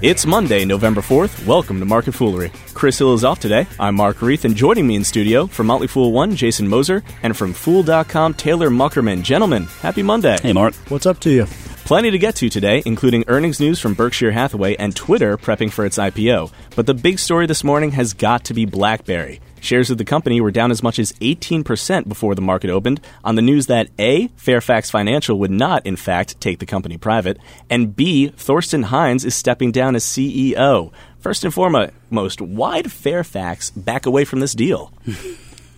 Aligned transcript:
It's 0.00 0.24
Monday, 0.24 0.64
November 0.64 1.00
4th. 1.00 1.44
Welcome 1.44 1.80
to 1.80 1.84
Market 1.84 2.12
Foolery. 2.12 2.52
Chris 2.72 2.98
Hill 2.98 3.14
is 3.14 3.24
off 3.24 3.40
today. 3.40 3.66
I'm 3.80 3.96
Mark 3.96 4.18
Reeth, 4.18 4.44
and 4.44 4.54
joining 4.54 4.86
me 4.86 4.94
in 4.94 5.02
studio 5.02 5.48
from 5.48 5.66
Motley 5.66 5.88
Fool 5.88 6.12
1, 6.12 6.36
Jason 6.36 6.68
Moser, 6.68 7.02
and 7.24 7.36
from 7.36 7.52
Fool.com, 7.52 8.34
Taylor 8.34 8.70
Muckerman. 8.70 9.24
Gentlemen, 9.24 9.64
happy 9.82 10.04
Monday. 10.04 10.38
Hey, 10.40 10.52
Mark. 10.52 10.76
What's 10.88 11.06
up 11.06 11.18
to 11.20 11.30
you? 11.30 11.46
Plenty 11.84 12.12
to 12.12 12.18
get 12.18 12.36
to 12.36 12.48
today, 12.48 12.80
including 12.86 13.24
earnings 13.26 13.58
news 13.58 13.80
from 13.80 13.94
Berkshire 13.94 14.30
Hathaway 14.30 14.76
and 14.76 14.94
Twitter 14.94 15.36
prepping 15.36 15.72
for 15.72 15.84
its 15.84 15.98
IPO. 15.98 16.52
But 16.76 16.86
the 16.86 16.94
big 16.94 17.18
story 17.18 17.46
this 17.46 17.64
morning 17.64 17.90
has 17.90 18.12
got 18.12 18.44
to 18.44 18.54
be 18.54 18.66
BlackBerry. 18.66 19.40
Shares 19.60 19.90
of 19.90 19.98
the 19.98 20.04
company 20.04 20.40
were 20.40 20.50
down 20.50 20.70
as 20.70 20.82
much 20.82 20.98
as 20.98 21.12
18% 21.14 22.08
before 22.08 22.34
the 22.34 22.42
market 22.42 22.70
opened 22.70 23.00
on 23.24 23.34
the 23.34 23.42
news 23.42 23.66
that 23.66 23.88
A, 23.98 24.28
Fairfax 24.36 24.90
Financial 24.90 25.38
would 25.38 25.50
not, 25.50 25.86
in 25.86 25.96
fact, 25.96 26.40
take 26.40 26.58
the 26.58 26.66
company 26.66 26.96
private, 26.96 27.38
and 27.68 27.94
B, 27.94 28.28
Thorsten 28.28 28.84
Heins 28.84 29.24
is 29.24 29.34
stepping 29.34 29.72
down 29.72 29.96
as 29.96 30.04
CEO. 30.04 30.92
First 31.18 31.44
and 31.44 31.52
foremost, 31.52 32.40
why 32.40 32.82
did 32.82 32.92
Fairfax 32.92 33.70
back 33.70 34.06
away 34.06 34.24
from 34.24 34.40
this 34.40 34.54
deal? 34.54 34.92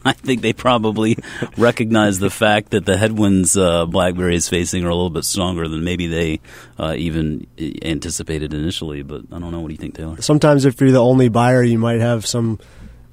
I 0.05 0.13
think 0.13 0.41
they 0.41 0.53
probably 0.53 1.19
recognize 1.57 2.19
the 2.19 2.31
fact 2.31 2.71
that 2.71 2.87
the 2.87 2.97
headwinds 2.97 3.57
uh, 3.57 3.87
BlackBerry 3.87 4.35
is 4.35 4.49
facing 4.49 4.85
are 4.85 4.89
a 4.89 4.95
little 4.95 5.11
bit 5.11 5.25
stronger 5.25 5.69
than 5.69 5.85
maybe 5.85 6.07
they 6.07 6.41
uh, 6.79 6.95
even 6.97 7.47
anticipated 7.83 8.55
initially. 8.55 9.03
But 9.03 9.25
I 9.31 9.39
don't 9.39 9.53
know. 9.53 9.61
What 9.61 9.69
do 9.69 9.75
you 9.75 9.79
think, 9.79 9.97
Taylor? 9.97 10.21
Sometimes, 10.23 10.65
if 10.65 10.81
you're 10.81 10.91
the 10.91 11.03
only 11.03 11.29
buyer, 11.29 11.63
you 11.63 11.79
might 11.79 12.01
have 12.01 12.27
some 12.27 12.59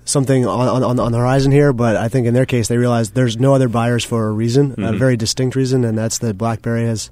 something 0.07 0.45
on, 0.45 0.83
on, 0.83 0.99
on 0.99 1.11
the 1.11 1.17
horizon 1.17 1.51
here. 1.51 1.73
But 1.73 1.95
I 1.95 2.07
think 2.07 2.27
in 2.27 2.33
their 2.33 2.45
case, 2.45 2.67
they 2.67 2.77
realized 2.77 3.13
there's 3.13 3.37
no 3.37 3.53
other 3.53 3.69
buyers 3.69 4.03
for 4.03 4.27
a 4.27 4.31
reason, 4.31 4.71
mm-hmm. 4.71 4.83
a 4.83 4.93
very 4.93 5.17
distinct 5.17 5.55
reason, 5.55 5.83
and 5.83 5.97
that's 5.97 6.17
that 6.19 6.37
BlackBerry 6.37 6.85
has 6.85 7.11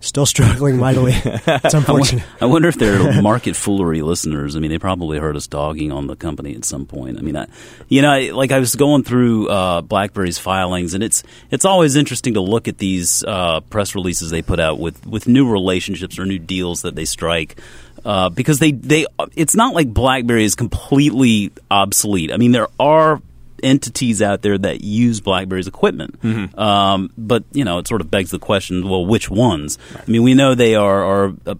still 0.00 0.26
struggling 0.26 0.78
mightily. 0.78 1.14
It's 1.62 1.74
unfortunate. 1.74 2.24
I 2.40 2.46
wonder 2.46 2.68
if 2.68 2.76
they're 2.76 3.22
market 3.22 3.54
foolery 3.54 4.02
listeners. 4.02 4.56
I 4.56 4.60
mean, 4.60 4.70
they 4.70 4.78
probably 4.78 5.18
heard 5.18 5.36
us 5.36 5.46
dogging 5.46 5.92
on 5.92 6.06
the 6.06 6.16
company 6.16 6.54
at 6.54 6.64
some 6.64 6.86
point. 6.86 7.18
I 7.18 7.22
mean, 7.22 7.36
I, 7.36 7.46
you 7.88 8.02
know, 8.02 8.10
I, 8.10 8.30
like 8.30 8.50
I 8.50 8.58
was 8.58 8.74
going 8.76 9.04
through 9.04 9.48
uh, 9.48 9.80
BlackBerry's 9.82 10.38
filings, 10.38 10.94
and 10.94 11.04
it's 11.04 11.22
it's 11.50 11.64
always 11.64 11.96
interesting 11.96 12.34
to 12.34 12.40
look 12.40 12.68
at 12.68 12.78
these 12.78 13.22
uh, 13.24 13.60
press 13.60 13.94
releases 13.94 14.30
they 14.30 14.42
put 14.42 14.60
out 14.60 14.78
with 14.78 15.06
with 15.06 15.28
new 15.28 15.50
relationships 15.50 16.18
or 16.18 16.24
new 16.24 16.38
deals 16.38 16.82
that 16.82 16.94
they 16.94 17.04
strike. 17.04 17.60
Uh, 18.02 18.30
because 18.30 18.58
they, 18.58 18.72
they 18.72 19.06
it's 19.36 19.54
not 19.54 19.74
like 19.74 19.92
BlackBerry 19.92 20.44
is 20.44 20.54
completely 20.54 21.52
obsolete. 21.70 22.32
I 22.32 22.38
mean, 22.38 22.52
there 22.52 22.68
are 22.78 23.20
entities 23.62 24.22
out 24.22 24.42
there 24.42 24.58
that 24.58 24.82
use 24.82 25.20
BlackBerry's 25.20 25.66
equipment. 25.66 26.20
Mm-hmm. 26.20 26.58
Um, 26.58 27.10
but 27.16 27.44
you 27.52 27.64
know, 27.64 27.78
it 27.78 27.88
sort 27.88 28.00
of 28.00 28.10
begs 28.10 28.30
the 28.30 28.38
question: 28.38 28.88
well, 28.88 29.04
which 29.04 29.30
ones? 29.30 29.78
Right. 29.94 30.04
I 30.06 30.10
mean, 30.10 30.22
we 30.22 30.34
know 30.34 30.54
they 30.54 30.74
are 30.74 31.04
are. 31.04 31.34
Uh, 31.46 31.54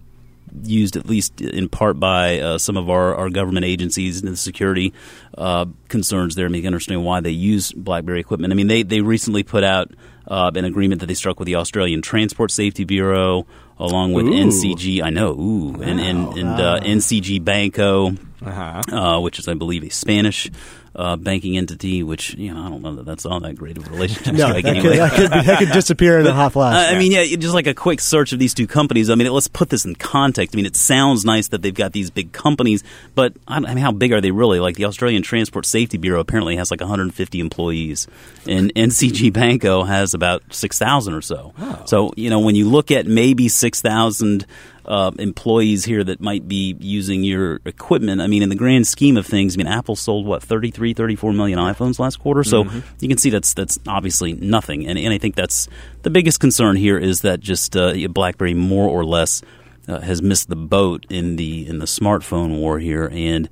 used 0.65 0.97
at 0.97 1.07
least 1.07 1.41
in 1.41 1.69
part 1.69 2.01
by 2.01 2.41
uh, 2.41 2.59
some 2.59 2.77
of 2.77 2.91
our, 2.91 3.15
our 3.15 3.31
government 3.31 3.65
agencies 3.65 4.21
and 4.21 4.33
the 4.33 4.37
security 4.37 4.93
uh, 5.39 5.67
concerns 5.89 6.35
there. 6.35 6.49
Make 6.49 6.65
understand 6.67 7.05
why 7.05 7.21
they 7.21 7.31
use 7.31 7.73
BlackBerry 7.73 8.21
equipment. 8.21 8.53
I 8.53 8.57
mean, 8.57 8.67
they 8.67 8.83
they 8.83 9.01
recently 9.01 9.43
put 9.43 9.65
out 9.65 9.93
uh, 10.27 10.51
an 10.55 10.65
agreement 10.65 11.01
that 11.01 11.07
they 11.07 11.15
struck 11.15 11.39
with 11.39 11.47
the 11.47 11.57
Australian 11.57 12.03
Transport 12.03 12.51
Safety 12.51 12.85
Bureau, 12.85 13.47
along 13.79 14.13
with 14.13 14.27
ooh. 14.27 14.33
NCG. 14.33 15.03
I 15.03 15.11
know, 15.11 15.33
ooh, 15.33 15.73
wow, 15.73 15.83
and 15.83 16.01
and, 16.01 16.39
and 16.39 16.61
uh. 16.61 16.81
NCG 16.81 17.45
Banco, 17.45 18.11
uh-huh. 18.45 18.83
Uh, 18.95 19.21
which 19.21 19.39
is, 19.39 19.49
I 19.49 19.55
believe, 19.55 19.85
a 19.85 19.91
Spanish 19.91 20.51
uh, 20.95 21.17
banking 21.17 21.57
entity, 21.57 22.03
which 22.03 22.35
you 22.35 22.53
know 22.53 22.61
I 22.61 22.69
don't 22.69 22.83
know 22.83 22.97
that 22.97 23.05
that's 23.05 23.25
all 23.25 23.41
that 23.41 23.57
great 23.57 23.79
of 23.79 23.87
a 23.87 23.91
relationship. 23.91 24.35
no, 24.35 24.53
that, 24.53 24.65
anyway. 24.65 24.83
could, 24.83 24.99
that, 24.99 25.13
could 25.13 25.31
that 25.31 25.59
could 25.59 25.73
disappear 25.73 26.19
in 26.19 26.25
but, 26.25 26.33
a 26.33 26.35
hot 26.35 26.53
flash. 26.53 26.75
Uh, 26.75 26.95
I 26.95 26.99
mean, 26.99 27.13
yeah, 27.13 27.25
just 27.37 27.55
like 27.55 27.67
a 27.67 27.75
quick 27.75 28.01
search 28.01 28.33
of 28.33 28.39
these 28.39 28.55
two 28.55 28.67
companies. 28.67 29.09
I 29.09 29.15
mean, 29.15 29.31
let's 29.33 29.49
put 29.49 29.71
this 29.71 29.85
in 29.85 29.95
context. 29.95 30.55
I 30.55 30.57
mean, 30.57 30.67
it 30.67 30.77
sounds 30.77 31.25
nice 31.25 31.49
that 31.49 31.63
they've 31.63 31.75
got 31.75 31.93
these 31.93 32.11
big 32.11 32.33
companies, 32.33 32.83
but 33.15 33.35
I 33.47 33.61
mean, 33.61 33.77
how 33.77 33.93
big 33.93 34.13
are 34.13 34.21
they 34.21 34.33
really? 34.33 34.59
Like 34.59 34.77
the 34.77 34.87
Australian 34.87 35.23
Transport 35.23 35.67
Safety 35.67 35.97
Bureau 35.97 36.21
apparently 36.21 36.57
has 36.57 36.71
like 36.71 36.81
150 36.81 37.41
employees, 37.41 38.09
and 38.47 38.75
NCG 38.75 39.33
Banco 39.33 39.85
has 39.85 40.15
about 40.15 40.43
6,000 40.53 41.15
or 41.15 41.23
so. 41.23 41.55
Oh. 41.59 41.83
So 41.87 42.11
you 42.17 42.31
know, 42.31 42.41
when 42.41 42.57
you 42.57 42.69
look 42.69 42.91
at 42.91 43.07
maybe 43.07 43.49
6,000 43.49 44.45
uh, 44.85 45.11
employees 45.19 45.85
here 45.85 46.03
that 46.05 46.21
might 46.21 46.49
be 46.49 46.77
using 46.81 47.23
your 47.25 47.61
equipment. 47.65 48.21
I 48.21 48.27
mean, 48.27 48.43
in 48.43 48.49
the 48.49 48.57
grand 48.57 48.87
scheme 48.87 49.17
of 49.17 49.27
things, 49.27 49.57
I 49.57 49.59
mean, 49.59 49.67
Apple 49.67 49.97
sold 49.97 50.27
what 50.27 50.43
33, 50.43 50.95
34 50.95 51.33
million 51.33 51.59
iPhones 51.59 51.99
last 51.99 52.17
quarter, 52.17 52.45
so 52.45 52.65
mm-hmm. 52.65 52.81
you 53.01 53.09
can 53.09 53.19
see 53.19 53.31
that's 53.31 53.55
that's 53.55 53.79
obviously 53.87 54.33
nothing. 54.35 54.87
And, 54.87 54.99
and 54.99 55.13
I 55.13 55.19
think 55.19 55.35
that's 55.35 55.69
the 56.03 56.11
biggest 56.11 56.41
concern 56.41 56.77
here 56.77 56.99
is 56.99 57.23
that 57.23 57.41
just 57.41 57.77
uh, 57.77 57.95
BlackBerry 58.09 58.55
more 58.55 58.89
or 58.89 59.05
less 59.05 59.43
uh, 59.89 60.01
has 60.01 60.23
missed 60.23 60.49
the 60.49 60.57
boat 60.57 61.07
in 61.11 61.37
the 61.37 61.67
in 61.67 61.79
the 61.79 61.87
smartphone 61.87 62.59
war 62.59 62.79
here, 62.79 63.09
and 63.13 63.49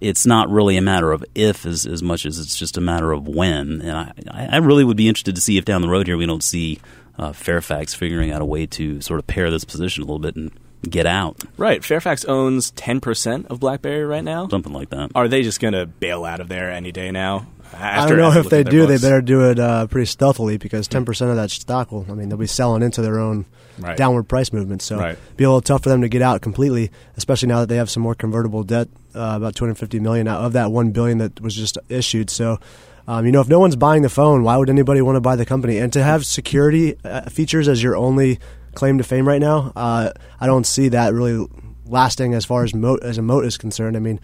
it's 0.00 0.26
not 0.26 0.50
really 0.50 0.76
a 0.76 0.82
matter 0.82 1.12
of 1.12 1.24
if 1.34 1.64
as, 1.64 1.86
as 1.86 2.02
much 2.02 2.26
as 2.26 2.38
it's 2.38 2.56
just 2.56 2.76
a 2.76 2.80
matter 2.80 3.12
of 3.12 3.28
when. 3.28 3.80
And 3.82 4.12
I, 4.30 4.48
I 4.52 4.56
really 4.56 4.82
would 4.82 4.96
be 4.96 5.08
interested 5.08 5.36
to 5.36 5.40
see 5.40 5.58
if 5.58 5.64
down 5.64 5.80
the 5.80 5.88
road 5.88 6.08
here 6.08 6.16
we 6.16 6.26
don't 6.26 6.42
see 6.42 6.80
uh, 7.18 7.32
Fairfax 7.32 7.94
figuring 7.94 8.30
out 8.30 8.42
a 8.42 8.44
way 8.44 8.66
to 8.66 9.00
sort 9.00 9.18
of 9.18 9.26
pair 9.26 9.50
this 9.50 9.64
position 9.64 10.02
a 10.02 10.06
little 10.06 10.18
bit 10.18 10.36
and 10.36 10.50
get 10.88 11.06
out. 11.06 11.42
Right. 11.56 11.84
Fairfax 11.84 12.24
owns 12.24 12.72
10% 12.72 13.46
of 13.46 13.60
BlackBerry 13.60 14.04
right 14.04 14.24
now. 14.24 14.48
Something 14.48 14.72
like 14.72 14.90
that. 14.90 15.12
Are 15.14 15.28
they 15.28 15.42
just 15.42 15.60
going 15.60 15.74
to 15.74 15.86
bail 15.86 16.24
out 16.24 16.40
of 16.40 16.48
there 16.48 16.70
any 16.70 16.92
day 16.92 17.10
now? 17.10 17.46
I 17.74 18.06
don't 18.06 18.18
know 18.18 18.32
if 18.32 18.50
they 18.50 18.64
do. 18.64 18.86
Books? 18.86 19.00
They 19.00 19.08
better 19.08 19.22
do 19.22 19.48
it 19.48 19.58
uh, 19.58 19.86
pretty 19.86 20.06
stealthily 20.06 20.58
because 20.58 20.88
10% 20.88 21.30
of 21.30 21.36
that 21.36 21.50
stock 21.50 21.90
will, 21.90 22.04
I 22.08 22.14
mean, 22.14 22.28
they'll 22.28 22.38
be 22.38 22.46
selling 22.46 22.82
into 22.82 23.00
their 23.00 23.18
own 23.18 23.46
right. 23.78 23.96
downward 23.96 24.24
price 24.24 24.52
movement. 24.52 24.82
So 24.82 24.98
right. 24.98 25.18
be 25.36 25.44
a 25.44 25.48
little 25.48 25.62
tough 25.62 25.82
for 25.82 25.88
them 25.88 26.02
to 26.02 26.08
get 26.08 26.22
out 26.22 26.42
completely, 26.42 26.90
especially 27.16 27.48
now 27.48 27.60
that 27.60 27.68
they 27.68 27.76
have 27.76 27.88
some 27.88 28.02
more 28.02 28.14
convertible 28.14 28.62
debt, 28.62 28.88
uh, 29.14 29.34
about 29.36 29.54
250 29.54 30.00
million 30.00 30.28
out 30.28 30.42
of 30.42 30.52
that 30.52 30.70
1 30.70 30.90
billion 30.90 31.18
that 31.18 31.40
was 31.40 31.54
just 31.54 31.78
issued. 31.88 32.28
So 32.28 32.58
um, 33.06 33.26
you 33.26 33.32
know, 33.32 33.40
if 33.40 33.48
no 33.48 33.58
one's 33.58 33.76
buying 33.76 34.02
the 34.02 34.08
phone, 34.08 34.42
why 34.42 34.56
would 34.56 34.70
anybody 34.70 35.00
want 35.00 35.16
to 35.16 35.20
buy 35.20 35.36
the 35.36 35.46
company? 35.46 35.78
And 35.78 35.92
to 35.92 36.02
have 36.02 36.24
security 36.24 36.96
uh, 37.04 37.28
features 37.28 37.68
as 37.68 37.82
your 37.82 37.96
only 37.96 38.38
claim 38.74 38.98
to 38.98 39.04
fame 39.04 39.26
right 39.26 39.40
now, 39.40 39.72
uh, 39.74 40.12
I 40.40 40.46
don't 40.46 40.66
see 40.66 40.88
that 40.88 41.12
really 41.12 41.46
lasting 41.86 42.34
as 42.34 42.44
far 42.44 42.64
as 42.64 42.72
as 43.02 43.18
a 43.18 43.22
moat 43.22 43.44
is 43.44 43.58
concerned. 43.58 43.96
I 43.96 44.00
mean, 44.00 44.20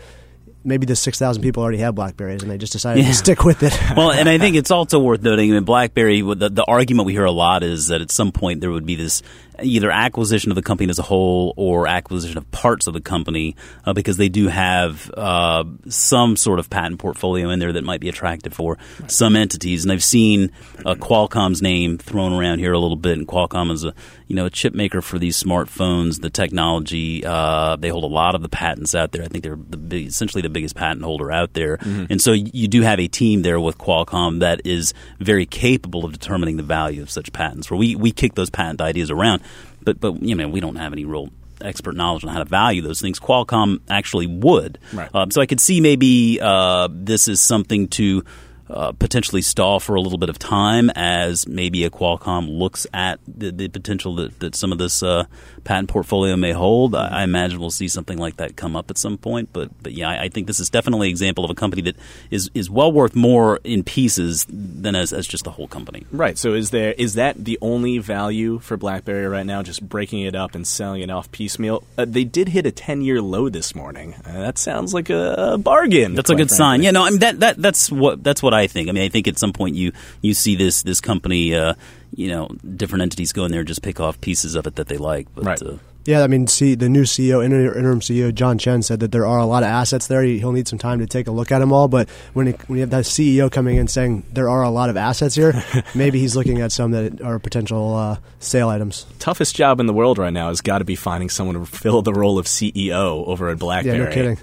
maybe 0.65 0.87
the 0.87 0.97
6,000 0.97 1.43
people 1.43 1.63
already 1.63 1.79
have 1.79 1.95
Blackberries 1.95 2.43
and 2.43 2.51
they 2.51 2.59
just 2.59 2.73
decided 2.73 3.03
yeah. 3.03 3.11
to 3.11 3.15
stick 3.15 3.45
with 3.45 3.63
it. 3.63 3.79
well, 3.97 4.13
and 4.13 4.29
I 4.29 4.39
think 4.39 4.57
it's 4.57 4.71
also 4.71 4.99
worth 4.99 5.23
noting 5.23 5.53
that 5.53 5.63
BlackBerry, 5.63 6.21
the, 6.21 6.51
the 6.51 6.65
argument 6.65 7.07
we 7.07 7.13
hear 7.13 7.25
a 7.25 7.33
lot 7.33 7.63
is 7.63 7.89
that 7.89 8.01
at 8.01 8.11
some 8.11 8.33
point 8.33 8.61
there 8.61 8.71
would 8.71 8.87
be 8.87 8.95
this 8.95 9.23
either 9.63 9.91
acquisition 9.91 10.51
of 10.51 10.57
the 10.57 10.63
company 10.63 10.91
as 10.91 10.99
a 10.99 11.03
whole 11.03 11.55
or 11.57 11.87
acquisition 11.87 12.39
of 12.39 12.51
parts 12.51 12.87
of 12.87 12.95
the 12.95 13.01
company 13.01 13.57
uh, 13.85 13.93
because 13.93 14.17
they 14.17 14.29
do 14.29 14.49
have 14.49 15.11
uh, 15.17 15.65
some 15.89 16.37
sort 16.37 16.59
of 16.59 16.71
patent 16.71 16.99
portfolio 16.99 17.51
in 17.51 17.59
there 17.59 17.73
that 17.73 17.85
might 17.85 18.01
be 18.01 18.09
attractive 18.09 18.53
for 18.53 18.79
right. 19.01 19.11
some 19.11 19.37
entities. 19.37 19.85
And 19.85 19.93
I've 19.93 20.05
seen 20.05 20.53
uh, 20.85 20.95
Qualcomm's 20.95 21.63
name 21.63 21.99
thrown 21.99 22.33
around 22.33 22.59
here 22.59 22.73
a 22.73 22.79
little 22.79 22.97
bit. 22.97 23.19
And 23.19 23.27
Qualcomm 23.27 23.71
is 23.71 23.85
a 23.85 23.95
you 24.27 24.37
know 24.37 24.47
a 24.47 24.51
chip 24.51 24.75
maker 24.75 25.01
for 25.01 25.19
these 25.19 25.43
smartphones. 25.43 26.21
The 26.21 26.31
technology 26.31 27.25
uh, 27.25 27.77
they 27.77 27.89
hold 27.89 28.05
a 28.05 28.09
lot 28.09 28.35
of 28.35 28.43
the 28.43 28.49
patents 28.49 28.95
out 28.95 29.13
there. 29.13 29.23
I 29.23 29.29
think 29.29 29.45
they're 29.45 29.57
the 29.57 29.77
big, 29.77 30.07
essentially 30.07 30.43
the 30.43 30.49
biggest 30.49 30.75
patent 30.75 31.03
holder 31.03 31.33
out 31.33 31.55
there. 31.55 31.79
Mm-hmm. 31.79 32.07
And 32.11 32.21
so 32.21 32.33
you 32.33 32.69
do 32.69 32.83
have 32.83 33.01
a 33.01 33.09
team 33.09 33.43
there 33.43 33.61
with 33.61 33.79
Qualcomm 33.79 34.41
that 34.41 34.63
is 34.65 34.95
very 35.19 35.47
capable 35.47 36.05
of 36.05 36.13
determining 36.13 36.57
the 36.57 36.63
value 36.63 37.03
of 37.03 37.11
such 37.11 37.33
patents. 37.33 37.71
Where 37.71 37.79
we 37.79 37.97
we 37.97 38.13
kick 38.13 38.35
those 38.35 38.51
patent 38.51 38.81
ideas 38.81 39.11
around 39.11 39.43
but 39.89 40.01
but 40.01 40.23
you 40.23 40.35
know 40.35 40.49
we 40.49 40.61
don't 40.61 40.77
have 40.77 40.93
any 40.93 41.05
real 41.05 41.31
expert 41.61 41.97
knowledge 41.97 42.25
on 42.25 42.31
how 42.31 42.39
to 42.39 42.45
value 42.45 42.83
those 42.83 43.01
things. 43.01 43.19
Qualcomm 43.19 43.81
actually 43.89 44.27
would. 44.27 44.79
Right. 44.93 45.11
Uh, 45.13 45.27
so 45.31 45.41
I 45.41 45.47
could 45.47 45.61
see 45.61 45.81
maybe 45.81 46.39
uh, 46.41 46.89
this 46.91 47.27
is 47.27 47.41
something 47.41 47.89
to 47.89 48.25
uh, 48.71 48.93
potentially 48.93 49.43
stall 49.43 49.81
for 49.81 49.95
a 49.95 50.01
little 50.01 50.19
bit 50.19 50.29
of 50.29 50.39
time 50.39 50.91
as 50.95 51.47
maybe 51.47 51.85
a 51.85 51.91
Qualcomm 51.91 52.59
looks 52.59 52.87
at 52.93 53.21
the, 53.27 53.51
the 53.51 53.69
potential 53.69 54.15
that, 54.17 54.39
that 54.41 54.55
some 54.55 54.73
of 54.73 54.79
this 54.79 55.03
uh, 55.03 55.25
patent 55.65 55.89
portfolio 55.89 56.37
may 56.37 56.53
hold. 56.53 56.95
I, 56.95 57.21
I, 57.21 57.23
imagine 57.25 57.61
we'll 57.61 57.71
see 57.71 57.89
something 57.89 58.19
like 58.19 58.37
that 58.37 58.57
come 58.57 58.75
up 58.75 58.91
at 58.91 58.99
some 58.99 59.19
point. 59.19 59.51
But 59.53 59.71
but 59.83 59.93
yeah, 59.93 60.09
I, 60.09 60.25
I, 60.25 60.29
think 60.29 60.47
this 60.47 60.61
is 60.61 60.71
definitely 60.71 61.09
an 61.09 61.11
example 61.11 61.45
of 61.45 61.51
a 61.51 61.55
company 61.55 61.83
that 61.83 61.97
is 62.31 62.51
is 62.55 62.71
well 62.71 62.91
worth 62.91 63.15
more 63.15 63.61
in 63.65 63.85
pieces 63.85 64.47
than 64.49 64.95
as, 64.95 65.13
as 65.13 65.27
just 65.27 65.45
the 65.45 65.51
whole 65.51 65.69
company. 65.69 66.07
Right. 66.11 66.39
So 66.39 66.55
is 66.55 66.71
there 66.71 66.93
is 66.93 67.15
that 67.15 67.45
the 67.45 67.59
only 67.61 67.99
value 67.99 68.59
for 68.61 68.77
BlackBerry 68.77 69.27
right 69.27 69.47
now? 69.47 69.63
Just 69.63 69.87
breaking 69.87 70.23
it 70.23 70.35
up 70.35 70.55
and 70.55 70.67
selling 70.67 71.03
it 71.03 71.11
off 71.11 71.31
piecemeal. 71.33 71.85
Uh, 71.97 72.07
they 72.07 72.25
did 72.25 72.49
hit 72.49 72.67
a 72.67 72.73
ten 72.73 73.03
year 73.03 73.21
low 73.21 73.49
this 73.49 73.75
morning. 73.75 74.15
Uh, 74.25 74.41
that 74.41 74.59
sounds 74.59 74.95
like 74.95 75.11
a, 75.11 75.53
a 75.55 75.59
bargain. 75.59 76.15
That's 76.15 76.31
a 76.31 76.35
good 76.35 76.49
frankly. 76.49 76.57
sign. 76.57 76.83
Yeah. 76.83 76.93
No. 76.93 77.05
I 77.05 77.11
mean 77.11 77.21
that 77.21 77.41
that 77.41 77.57
that's 77.61 77.91
what 77.91 78.25
that's 78.25 78.43
what 78.43 78.55
I 78.55 78.58
think. 78.67 78.89
I 78.89 78.93
mean, 78.93 79.05
I 79.05 79.09
think 79.09 79.29
at 79.29 79.39
some 79.39 79.53
point 79.53 79.77
you 79.77 79.93
you 80.23 80.35
see 80.35 80.57
this 80.57 80.83
this 80.83 81.01
company, 81.01 81.55
uh, 81.55 81.75
you 82.15 82.29
know, 82.29 82.49
different 82.77 83.03
entities 83.03 83.33
go 83.33 83.45
in 83.45 83.51
there 83.51 83.61
and 83.61 83.69
just 83.69 83.83
pick 83.83 84.01
off 84.01 84.21
pieces 84.21 84.55
of 84.55 84.67
it 84.67 84.77
that 84.77 84.89
they 84.89 84.99
like. 84.99 85.27
But, 85.35 85.45
right. 85.45 85.63
Uh, 85.63 85.77
Yeah, 86.05 86.23
I 86.23 86.27
mean, 86.27 86.47
see, 86.47 86.75
the 86.75 86.89
new 86.89 87.03
CEO, 87.03 87.45
interim 87.45 88.01
CEO 88.01 88.33
John 88.33 88.57
Chen 88.57 88.83
said 88.83 89.01
that 89.01 89.13
there 89.13 89.27
are 89.27 89.39
a 89.39 89.45
lot 89.45 89.63
of 89.63 89.69
assets 89.69 90.07
there. 90.07 90.23
He'll 90.23 90.53
need 90.53 90.67
some 90.67 90.79
time 90.79 91.01
to 91.01 91.07
take 91.07 91.27
a 91.27 91.31
look 91.31 91.53
at 91.53 91.59
them 91.59 91.71
all. 91.71 91.87
But 91.87 92.09
when 92.33 92.47
he, 92.47 92.53
when 92.67 92.79
you 92.79 92.81
have 92.81 92.91
that 92.91 93.05
CEO 93.05 93.53
coming 93.53 93.77
in 93.77 93.89
saying 93.89 94.25
there 94.33 94.49
are 94.49 94.63
a 94.63 94.71
lot 94.71 94.89
of 94.89 94.97
assets 94.97 95.35
here, 95.35 95.63
maybe 95.95 96.19
he's 96.19 96.35
looking 96.35 96.63
at 96.63 96.73
some 96.73 96.93
that 96.93 97.21
are 97.21 97.39
potential 97.39 97.95
uh, 97.95 98.17
sale 98.39 98.71
items. 98.71 99.05
Toughest 99.19 99.55
job 99.55 99.81
in 99.81 99.87
the 99.87 99.93
world 99.93 100.17
right 100.17 100.33
now 100.33 100.49
has 100.49 100.63
got 100.63 100.79
to 100.79 100.85
be 100.85 100.97
finding 100.97 101.29
someone 101.29 101.57
to 101.57 101.67
fill 101.67 102.01
the 102.01 102.15
role 102.15 102.39
of 102.39 102.47
CEO 102.47 103.27
over 103.27 103.51
at 103.51 103.59
BlackBerry. 103.59 103.99
Yeah, 103.99 104.05
no 104.05 104.11
kidding. 104.11 104.39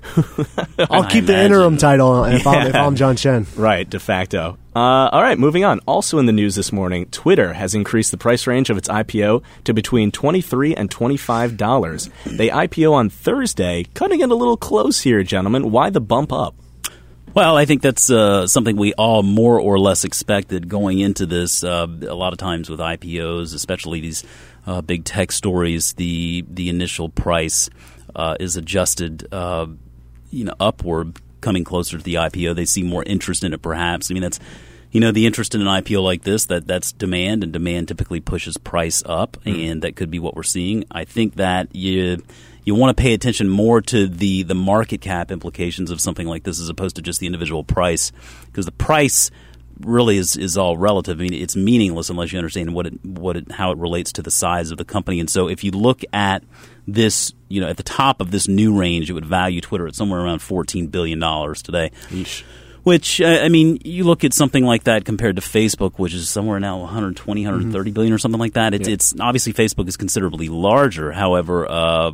I'll 0.92 1.10
keep 1.10 1.26
the 1.26 1.42
interim 1.42 1.78
title 1.78 2.26
if, 2.26 2.46
yeah. 2.46 2.52
I'm, 2.52 2.68
if 2.68 2.76
I'm 2.76 2.96
John 2.96 3.16
Chen. 3.16 3.48
Right, 3.56 3.90
de 3.90 4.00
facto. 4.00 4.58
Uh, 4.76 5.08
all 5.14 5.22
right, 5.22 5.40
moving 5.40 5.64
on. 5.64 5.80
Also 5.88 6.18
in 6.20 6.26
the 6.26 6.34
news 6.34 6.56
this 6.56 6.74
morning, 6.74 7.06
Twitter 7.06 7.54
has 7.54 7.74
increased 7.74 8.12
the 8.12 8.18
price 8.18 8.46
range 8.46 8.70
of 8.70 8.78
its 8.78 8.90
IPO 8.90 9.42
to 9.64 9.74
between 9.74 10.12
23 10.12 10.76
and 10.76 10.92
twenty-five 10.92 11.56
dollars. 11.56 12.10
They 12.26 12.50
IPO 12.50 12.92
on 12.92 13.10
Thursday, 13.10 13.86
cutting 13.94 14.20
it 14.20 14.30
a 14.30 14.36
little 14.36 14.58
close 14.58 15.00
here, 15.00 15.24
gentlemen. 15.24 15.72
Why 15.72 15.90
the 15.92 16.02
bump 16.02 16.34
up? 16.34 16.56
Well, 17.34 17.56
I 17.58 17.66
think 17.66 17.82
that's 17.82 18.10
uh, 18.10 18.48
something 18.48 18.76
we 18.76 18.94
all 18.94 19.24
more 19.24 19.60
or 19.60 19.80
less 19.80 20.04
expected 20.04 20.68
going 20.68 21.00
into 21.00 21.26
this. 21.26 21.64
Uh, 21.64 21.88
a 22.08 22.16
lot 22.16 22.34
of 22.34 22.40
times 22.40 22.70
with 22.70 22.80
IPOs, 22.80 23.54
especially 23.54 24.02
these 24.02 24.26
uh, 24.68 24.82
big 24.82 25.06
tech 25.06 25.32
stories, 25.32 25.94
the 25.94 26.46
the 26.50 26.68
initial 26.70 27.08
price 27.08 27.70
uh, 28.14 28.36
is 28.42 28.58
adjusted, 28.58 29.28
uh, 29.32 29.68
you 30.32 30.44
know, 30.46 30.54
upward 30.60 31.20
coming 31.46 31.64
closer 31.64 31.98
to 31.98 32.04
the 32.04 32.16
IPO. 32.16 32.56
They 32.56 32.66
see 32.66 32.82
more 32.82 33.04
interest 33.04 33.44
in 33.44 33.54
it, 33.54 33.62
perhaps. 33.62 34.10
I 34.10 34.16
mean, 34.16 34.24
that's 34.24 34.40
you 34.92 35.00
know 35.00 35.12
the 35.12 35.26
interest 35.26 35.54
in 35.54 35.62
an 35.62 35.68
IPO 35.68 36.04
like 36.04 36.24
this 36.24 36.46
that 36.48 36.68
that's 36.68 36.92
demand, 36.92 37.44
and 37.44 37.54
demand 37.54 37.88
typically 37.88 38.20
pushes 38.20 38.58
price 38.58 39.04
up, 39.06 39.38
mm. 39.46 39.72
and 39.72 39.84
that 39.84 39.96
could 39.96 40.10
be 40.10 40.20
what 40.20 40.36
we're 40.36 40.44
seeing. 40.44 40.84
I 40.90 41.06
think 41.06 41.36
that 41.36 41.74
you 41.74 42.24
you 42.64 42.74
want 42.74 42.98
to 42.98 43.02
pay 43.02 43.14
attention 43.14 43.48
more 43.48 43.80
to 43.82 44.08
the 44.08 44.42
the 44.44 44.56
market 44.56 45.02
cap 45.02 45.32
implications 45.32 45.92
of 45.92 46.02
something 46.02 46.28
like 46.28 46.44
this 46.44 46.60
as 46.60 46.68
opposed 46.68 46.96
to 46.96 47.04
just 47.04 47.20
the 47.20 47.28
individual 47.28 47.64
price, 47.64 48.12
because 48.48 48.66
the 48.66 48.72
price 48.72 49.30
really 49.82 50.18
is, 50.18 50.38
is 50.38 50.58
all 50.58 50.78
relative. 50.78 51.20
I 51.20 51.24
mean, 51.24 51.34
it's 51.34 51.56
meaningless 51.56 52.10
unless 52.10 52.32
you 52.32 52.40
understand 52.40 52.74
what 52.74 52.88
it 52.88 53.06
what 53.06 53.38
it, 53.38 53.52
how 53.52 53.72
it 53.72 53.78
relates 53.78 54.12
to 54.14 54.24
the 54.24 54.32
size 54.32 54.72
of 54.72 54.78
the 54.78 54.86
company. 54.86 55.20
And 55.20 55.30
so, 55.30 55.48
if 55.48 55.64
you 55.64 55.72
look 55.72 56.02
at 56.12 56.44
this, 56.88 57.34
you 57.50 57.62
know, 57.62 57.68
at 57.68 57.78
the 57.78 57.84
top 57.84 58.22
of 58.22 58.32
this 58.32 58.48
new 58.48 58.78
range, 58.78 59.10
it 59.10 59.14
would 59.14 59.26
value 59.26 59.62
Twitter 59.62 59.88
at 59.88 59.96
somewhere 59.96 60.22
around 60.22 60.40
fourteen 60.40 60.88
billion 60.88 61.20
dollars 61.20 61.62
today. 61.62 61.92
Yeesh. 62.10 62.44
Which 62.84 63.20
I 63.20 63.50
mean, 63.50 63.80
you 63.84 64.04
look 64.04 64.24
at 64.24 64.32
something 64.32 64.64
like 64.64 64.84
that 64.84 65.06
compared 65.06 65.38
to 65.38 65.42
Facebook, 65.42 65.98
which 65.98 66.14
is 66.14 66.30
somewhere 66.30 66.60
now 66.60 66.78
120, 66.82 67.42
130 67.42 67.90
mm-hmm. 67.90 67.94
billion 67.96 68.14
or 68.14 68.20
something 68.20 68.40
like 68.40 68.54
that. 68.54 68.76
It's, 68.76 68.88
yeah. 68.88 68.94
it's 68.94 69.20
obviously 69.20 69.54
Facebook 69.54 69.88
is 69.88 69.98
considerably 69.98 70.50
larger. 70.50 71.12
However, 71.12 71.68
uh, 71.68 72.12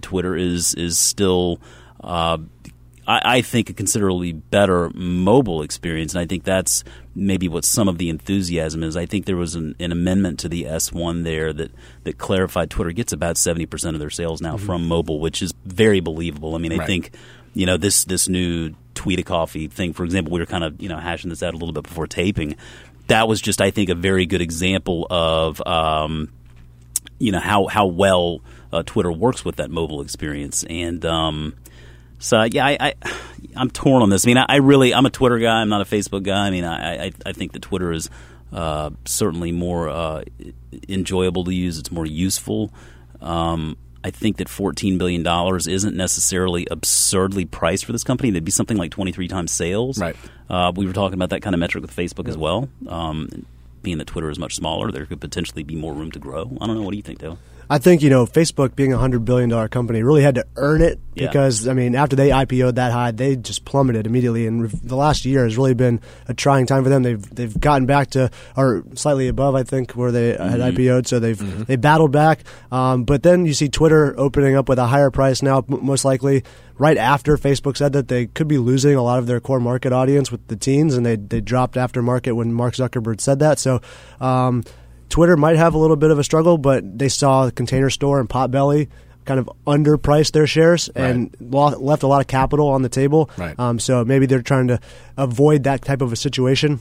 Twitter 0.00 0.34
is 0.34 0.72
is 0.76 0.96
still 0.96 1.60
uh, 2.02 2.38
I, 3.06 3.36
I, 3.36 3.42
think, 3.42 3.70
a 3.70 3.72
considerably 3.72 4.32
better 4.32 4.90
mobile 4.94 5.62
experience. 5.62 6.14
And 6.14 6.20
I 6.20 6.26
think 6.26 6.44
that's 6.44 6.84
maybe 7.14 7.48
what 7.48 7.64
some 7.64 7.88
of 7.88 7.98
the 7.98 8.08
enthusiasm 8.08 8.82
is. 8.82 8.96
I 8.96 9.06
think 9.06 9.26
there 9.26 9.36
was 9.36 9.54
an, 9.54 9.74
an 9.78 9.92
amendment 9.92 10.38
to 10.40 10.48
the 10.48 10.64
S1 10.64 11.24
there 11.24 11.52
that, 11.52 11.70
that 12.04 12.18
clarified 12.18 12.70
Twitter 12.70 12.92
gets 12.92 13.12
about 13.12 13.36
70% 13.36 13.94
of 13.94 14.00
their 14.00 14.10
sales 14.10 14.40
now 14.40 14.56
mm-hmm. 14.56 14.66
from 14.66 14.88
mobile, 14.88 15.20
which 15.20 15.42
is 15.42 15.52
very 15.64 16.00
believable. 16.00 16.54
I 16.54 16.58
mean, 16.58 16.72
I 16.72 16.76
right. 16.76 16.86
think, 16.86 17.10
you 17.52 17.66
know, 17.66 17.76
this, 17.76 18.04
this 18.04 18.28
new 18.28 18.74
tweet 18.94 19.18
a 19.18 19.22
coffee 19.22 19.68
thing, 19.68 19.92
for 19.92 20.04
example, 20.04 20.32
we 20.32 20.40
were 20.40 20.46
kind 20.46 20.64
of, 20.64 20.80
you 20.80 20.88
know, 20.88 20.98
hashing 20.98 21.30
this 21.30 21.42
out 21.42 21.54
a 21.54 21.56
little 21.56 21.72
bit 21.72 21.84
before 21.84 22.06
taping. 22.06 22.56
That 23.08 23.28
was 23.28 23.40
just, 23.40 23.60
I 23.60 23.70
think, 23.70 23.90
a 23.90 23.94
very 23.94 24.24
good 24.24 24.40
example 24.40 25.06
of, 25.10 25.64
um, 25.66 26.32
you 27.18 27.32
know, 27.32 27.40
how, 27.40 27.66
how 27.66 27.86
well 27.86 28.40
uh, 28.72 28.82
Twitter 28.82 29.12
works 29.12 29.44
with 29.44 29.56
that 29.56 29.70
mobile 29.70 30.00
experience. 30.00 30.64
And, 30.64 31.04
um, 31.04 31.54
so 32.18 32.42
yeah, 32.42 32.66
I, 32.66 32.78
I 32.80 32.94
am 33.56 33.70
torn 33.70 34.02
on 34.02 34.10
this. 34.10 34.26
I 34.26 34.28
mean, 34.28 34.38
I, 34.38 34.46
I, 34.48 34.56
really 34.56 34.94
I'm 34.94 35.06
a 35.06 35.10
Twitter 35.10 35.38
guy. 35.38 35.60
I'm 35.60 35.68
not 35.68 35.80
a 35.80 35.84
Facebook 35.84 36.22
guy. 36.22 36.46
I 36.46 36.50
mean, 36.50 36.64
I 36.64 37.06
I, 37.06 37.12
I 37.26 37.32
think 37.32 37.52
that 37.52 37.62
Twitter 37.62 37.92
is 37.92 38.10
uh, 38.52 38.90
certainly 39.04 39.52
more 39.52 39.88
uh, 39.88 40.24
enjoyable 40.88 41.44
to 41.44 41.54
use. 41.54 41.78
It's 41.78 41.90
more 41.90 42.06
useful. 42.06 42.72
Um, 43.20 43.76
I 44.04 44.10
think 44.10 44.36
that 44.36 44.48
$14 44.48 44.98
billion 44.98 45.26
isn't 45.26 45.96
necessarily 45.96 46.66
absurdly 46.70 47.46
priced 47.46 47.86
for 47.86 47.92
this 47.92 48.04
company. 48.04 48.28
It'd 48.28 48.44
be 48.44 48.50
something 48.50 48.76
like 48.76 48.90
23 48.90 49.28
times 49.28 49.50
sales. 49.50 49.98
Right. 49.98 50.14
Uh, 50.48 50.72
we 50.76 50.86
were 50.86 50.92
talking 50.92 51.14
about 51.14 51.30
that 51.30 51.40
kind 51.40 51.54
of 51.54 51.58
metric 51.58 51.80
with 51.80 51.96
Facebook 51.96 52.28
as 52.28 52.36
well. 52.36 52.68
Um, 52.86 53.46
being 53.82 53.96
that 53.98 54.06
Twitter 54.06 54.28
is 54.28 54.38
much 54.38 54.56
smaller, 54.56 54.92
there 54.92 55.06
could 55.06 55.22
potentially 55.22 55.62
be 55.62 55.74
more 55.74 55.94
room 55.94 56.10
to 56.12 56.18
grow. 56.18 56.42
I 56.60 56.66
don't 56.66 56.76
know. 56.76 56.82
What 56.82 56.90
do 56.90 56.98
you 56.98 57.02
think, 57.02 57.20
though? 57.20 57.38
I 57.74 57.78
think 57.78 58.02
you 58.02 58.10
know 58.10 58.24
Facebook 58.24 58.76
being 58.76 58.92
a 58.92 58.98
hundred 58.98 59.24
billion 59.24 59.50
dollar 59.50 59.66
company 59.66 60.04
really 60.04 60.22
had 60.22 60.36
to 60.36 60.46
earn 60.54 60.80
it 60.80 61.00
yeah. 61.16 61.26
because 61.26 61.66
I 61.66 61.72
mean 61.72 61.96
after 61.96 62.14
they 62.14 62.28
IPO'd 62.28 62.76
that 62.76 62.92
high 62.92 63.10
they 63.10 63.34
just 63.34 63.64
plummeted 63.64 64.06
immediately 64.06 64.46
and 64.46 64.70
the 64.70 64.94
last 64.94 65.24
year 65.24 65.42
has 65.42 65.56
really 65.56 65.74
been 65.74 66.00
a 66.28 66.34
trying 66.34 66.66
time 66.66 66.84
for 66.84 66.88
them 66.88 67.02
they've 67.02 67.34
they've 67.34 67.58
gotten 67.58 67.84
back 67.84 68.10
to 68.10 68.30
or 68.56 68.84
slightly 68.94 69.26
above 69.26 69.56
I 69.56 69.64
think 69.64 69.90
where 69.94 70.12
they 70.12 70.34
mm-hmm. 70.34 70.48
had 70.48 70.60
IPO'd 70.60 71.08
so 71.08 71.18
they've 71.18 71.36
mm-hmm. 71.36 71.64
they 71.64 71.74
battled 71.74 72.12
back 72.12 72.44
um, 72.70 73.02
but 73.02 73.24
then 73.24 73.44
you 73.44 73.54
see 73.54 73.68
Twitter 73.68 74.14
opening 74.16 74.54
up 74.54 74.68
with 74.68 74.78
a 74.78 74.86
higher 74.86 75.10
price 75.10 75.42
now 75.42 75.64
most 75.66 76.04
likely 76.04 76.44
right 76.78 76.96
after 76.96 77.36
Facebook 77.36 77.76
said 77.76 77.92
that 77.92 78.06
they 78.06 78.26
could 78.26 78.46
be 78.46 78.58
losing 78.58 78.94
a 78.94 79.02
lot 79.02 79.18
of 79.18 79.26
their 79.26 79.40
core 79.40 79.58
market 79.58 79.92
audience 79.92 80.30
with 80.30 80.46
the 80.46 80.54
teens 80.54 80.94
and 80.94 81.04
they 81.04 81.16
they 81.16 81.40
dropped 81.40 81.76
after 81.76 82.02
market 82.02 82.34
when 82.34 82.52
Mark 82.52 82.74
Zuckerberg 82.74 83.20
said 83.20 83.40
that 83.40 83.58
so. 83.58 83.80
Um, 84.20 84.62
Twitter 85.08 85.36
might 85.36 85.56
have 85.56 85.74
a 85.74 85.78
little 85.78 85.96
bit 85.96 86.10
of 86.10 86.18
a 86.18 86.24
struggle, 86.24 86.58
but 86.58 86.98
they 86.98 87.08
saw 87.08 87.50
Container 87.50 87.90
Store 87.90 88.20
and 88.20 88.28
Potbelly 88.28 88.88
kind 89.24 89.40
of 89.40 89.50
underpriced 89.66 90.32
their 90.32 90.46
shares 90.46 90.88
and 90.90 91.34
right. 91.40 91.80
left 91.80 92.02
a 92.02 92.06
lot 92.06 92.20
of 92.20 92.26
capital 92.26 92.68
on 92.68 92.82
the 92.82 92.88
table. 92.88 93.30
Right. 93.36 93.58
Um, 93.58 93.78
so 93.78 94.04
maybe 94.04 94.26
they're 94.26 94.42
trying 94.42 94.68
to 94.68 94.80
avoid 95.16 95.64
that 95.64 95.82
type 95.82 96.02
of 96.02 96.12
a 96.12 96.16
situation. 96.16 96.80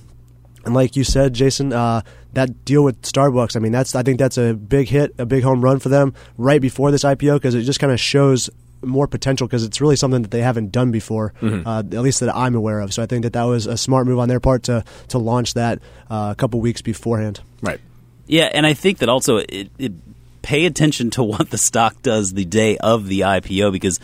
And 0.66 0.74
like 0.74 0.96
you 0.96 1.04
said, 1.04 1.34
Jason, 1.34 1.74
uh, 1.74 2.02
that 2.34 2.66
deal 2.66 2.84
with 2.84 3.02
Starbucks, 3.02 3.56
I 3.56 3.60
mean, 3.60 3.72
that's 3.72 3.96
I 3.96 4.04
think 4.04 4.20
that's 4.20 4.38
a 4.38 4.54
big 4.54 4.88
hit, 4.88 5.14
a 5.18 5.26
big 5.26 5.44
home 5.44 5.62
run 5.62 5.80
for 5.80 5.90
them 5.90 6.14
right 6.38 6.62
before 6.62 6.92
this 6.92 7.04
IPO 7.04 7.36
because 7.36 7.56
it 7.56 7.64
just 7.64 7.80
kind 7.80 7.92
of 7.92 8.00
shows 8.00 8.50
more 8.82 9.08
potential 9.08 9.48
because 9.48 9.64
it's 9.64 9.80
really 9.80 9.96
something 9.96 10.22
that 10.22 10.32
they 10.32 10.42
haven't 10.42 10.72
done 10.72 10.92
before, 10.92 11.34
mm-hmm. 11.42 11.68
uh, 11.68 11.80
at 11.80 12.02
least 12.02 12.20
that 12.20 12.36
I'm 12.36 12.56
aware 12.56 12.80
of. 12.80 12.94
So 12.94 13.02
I 13.02 13.06
think 13.06 13.24
that 13.24 13.34
that 13.34 13.44
was 13.44 13.66
a 13.66 13.78
smart 13.78 14.08
move 14.08 14.20
on 14.20 14.30
their 14.30 14.40
part 14.40 14.64
to 14.64 14.84
to 15.10 15.18
launch 15.18 15.54
that 15.54 15.80
uh, 16.10 16.30
a 16.32 16.36
couple 16.36 16.60
weeks 16.62 16.82
beforehand. 16.82 17.42
Right. 17.62 17.80
Yeah, 18.28 18.50
and 18.54 18.66
I 18.66 18.74
think 18.74 19.00
that 19.00 19.10
also 19.10 19.38
it, 19.38 19.70
it 19.78 19.94
pay 20.42 20.66
attention 20.66 21.10
to 21.12 21.24
what 21.24 21.50
the 21.50 21.58
stock 21.58 22.02
does 22.02 22.34
the 22.34 22.46
day 22.46 22.78
of 22.78 23.08
the 23.08 23.22
IPO 23.22 23.72
because. 23.72 24.00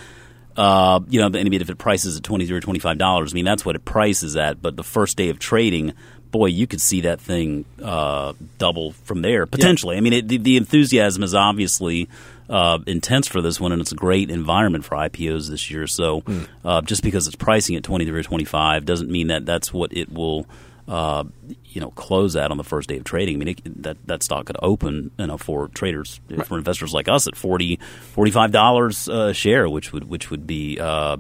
Uh, 0.58 1.00
you 1.08 1.22
know, 1.22 1.28
I 1.28 1.44
mean, 1.44 1.62
if 1.62 1.70
it 1.70 1.78
prices 1.78 2.18
at 2.18 2.24
twenty 2.24 2.52
or 2.52 2.60
twenty 2.60 2.80
five 2.80 2.98
dollars, 2.98 3.32
I 3.32 3.36
mean 3.36 3.46
that's 3.46 3.64
what 3.64 3.78
it 3.78 3.86
prices 3.86 4.36
at. 4.36 4.62
But 4.62 4.76
the 4.76 4.84
first 4.84 5.16
day 5.16 5.30
of 5.30 5.40
trading, 5.40 5.94
boy, 6.32 6.48
you 6.48 6.68
could 6.68 6.82
see 6.82 7.02
that 7.02 7.22
thing 7.22 7.64
uh, 7.82 8.34
double 8.58 8.92
from 8.92 9.22
there 9.22 9.46
potentially. 9.46 9.96
Yeah. 9.96 10.00
I 10.00 10.02
mean, 10.02 10.14
it, 10.14 10.28
the, 10.28 10.38
the, 10.38 10.58
enthusiasm 10.58 11.24
is 11.24 11.34
obviously 11.34 12.10
uh, 12.50 12.80
intense 12.88 13.28
for 13.28 13.42
this 13.42 13.58
one, 13.60 13.72
and 13.72 13.80
it's 13.80 13.94
a 13.94 13.96
great 13.96 14.30
environment 14.30 14.84
for 14.84 14.96
IPOs 14.96 15.50
this 15.50 15.72
year. 15.72 15.88
So, 15.88 16.22
mm. 16.22 16.86
just 16.86 17.04
because 17.04 17.28
it's 17.28 17.38
pricing 17.38 17.78
at 17.78 17.84
twenty 17.84 18.06
three 18.06 18.20
or 18.20 18.24
twenty 18.24 18.46
five 18.46 18.86
doesn't 18.86 19.10
mean 19.10 19.28
that 19.28 19.46
that's 19.46 19.72
what 19.72 19.96
it 19.96 20.12
will 20.12 20.46
uh, 20.90 21.24
you 21.66 21.80
know 21.80 21.92
close 21.92 22.34
that 22.34 22.50
on 22.50 22.58
the 22.58 22.64
first 22.64 22.90
day 22.90 22.98
of 22.98 23.04
trading. 23.04 23.36
I 23.36 23.38
mean 23.38 23.48
it, 23.50 23.84
that 23.84 23.98
that 24.08 24.24
stock 24.24 24.48
could 24.48 24.58
open 24.62 25.12
you 25.18 25.28
know 25.28 25.38
for 25.38 25.68
traders 25.70 26.20
right. 26.30 26.46
for 26.46 26.58
investors 26.58 26.94
like 26.94 27.08
us 27.08 27.28
at 27.28 27.36
40 27.36 27.80
45 28.14 28.52
dollars 28.52 29.08
a 29.08 29.34
share, 29.34 29.70
which 29.70 29.94
would 29.94 30.06
which 30.06 30.30
would 30.30 30.46
be. 30.46 30.80
Uh, 30.80 31.18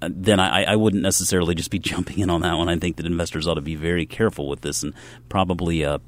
then 0.00 0.40
I, 0.40 0.64
I 0.64 0.74
wouldn't 0.74 1.04
necessarily 1.04 1.54
just 1.54 1.70
be 1.70 1.78
jumping 1.78 2.18
in 2.18 2.30
on 2.30 2.40
that 2.40 2.58
one. 2.58 2.68
I 2.68 2.76
think 2.76 2.96
that 2.96 3.06
investors 3.06 3.46
ought 3.46 3.54
to 3.54 3.60
be 3.60 3.76
very 3.76 4.06
careful 4.06 4.48
with 4.48 4.60
this 4.60 4.82
and 4.82 4.92
probably 5.28 5.84
uh, 5.84 5.98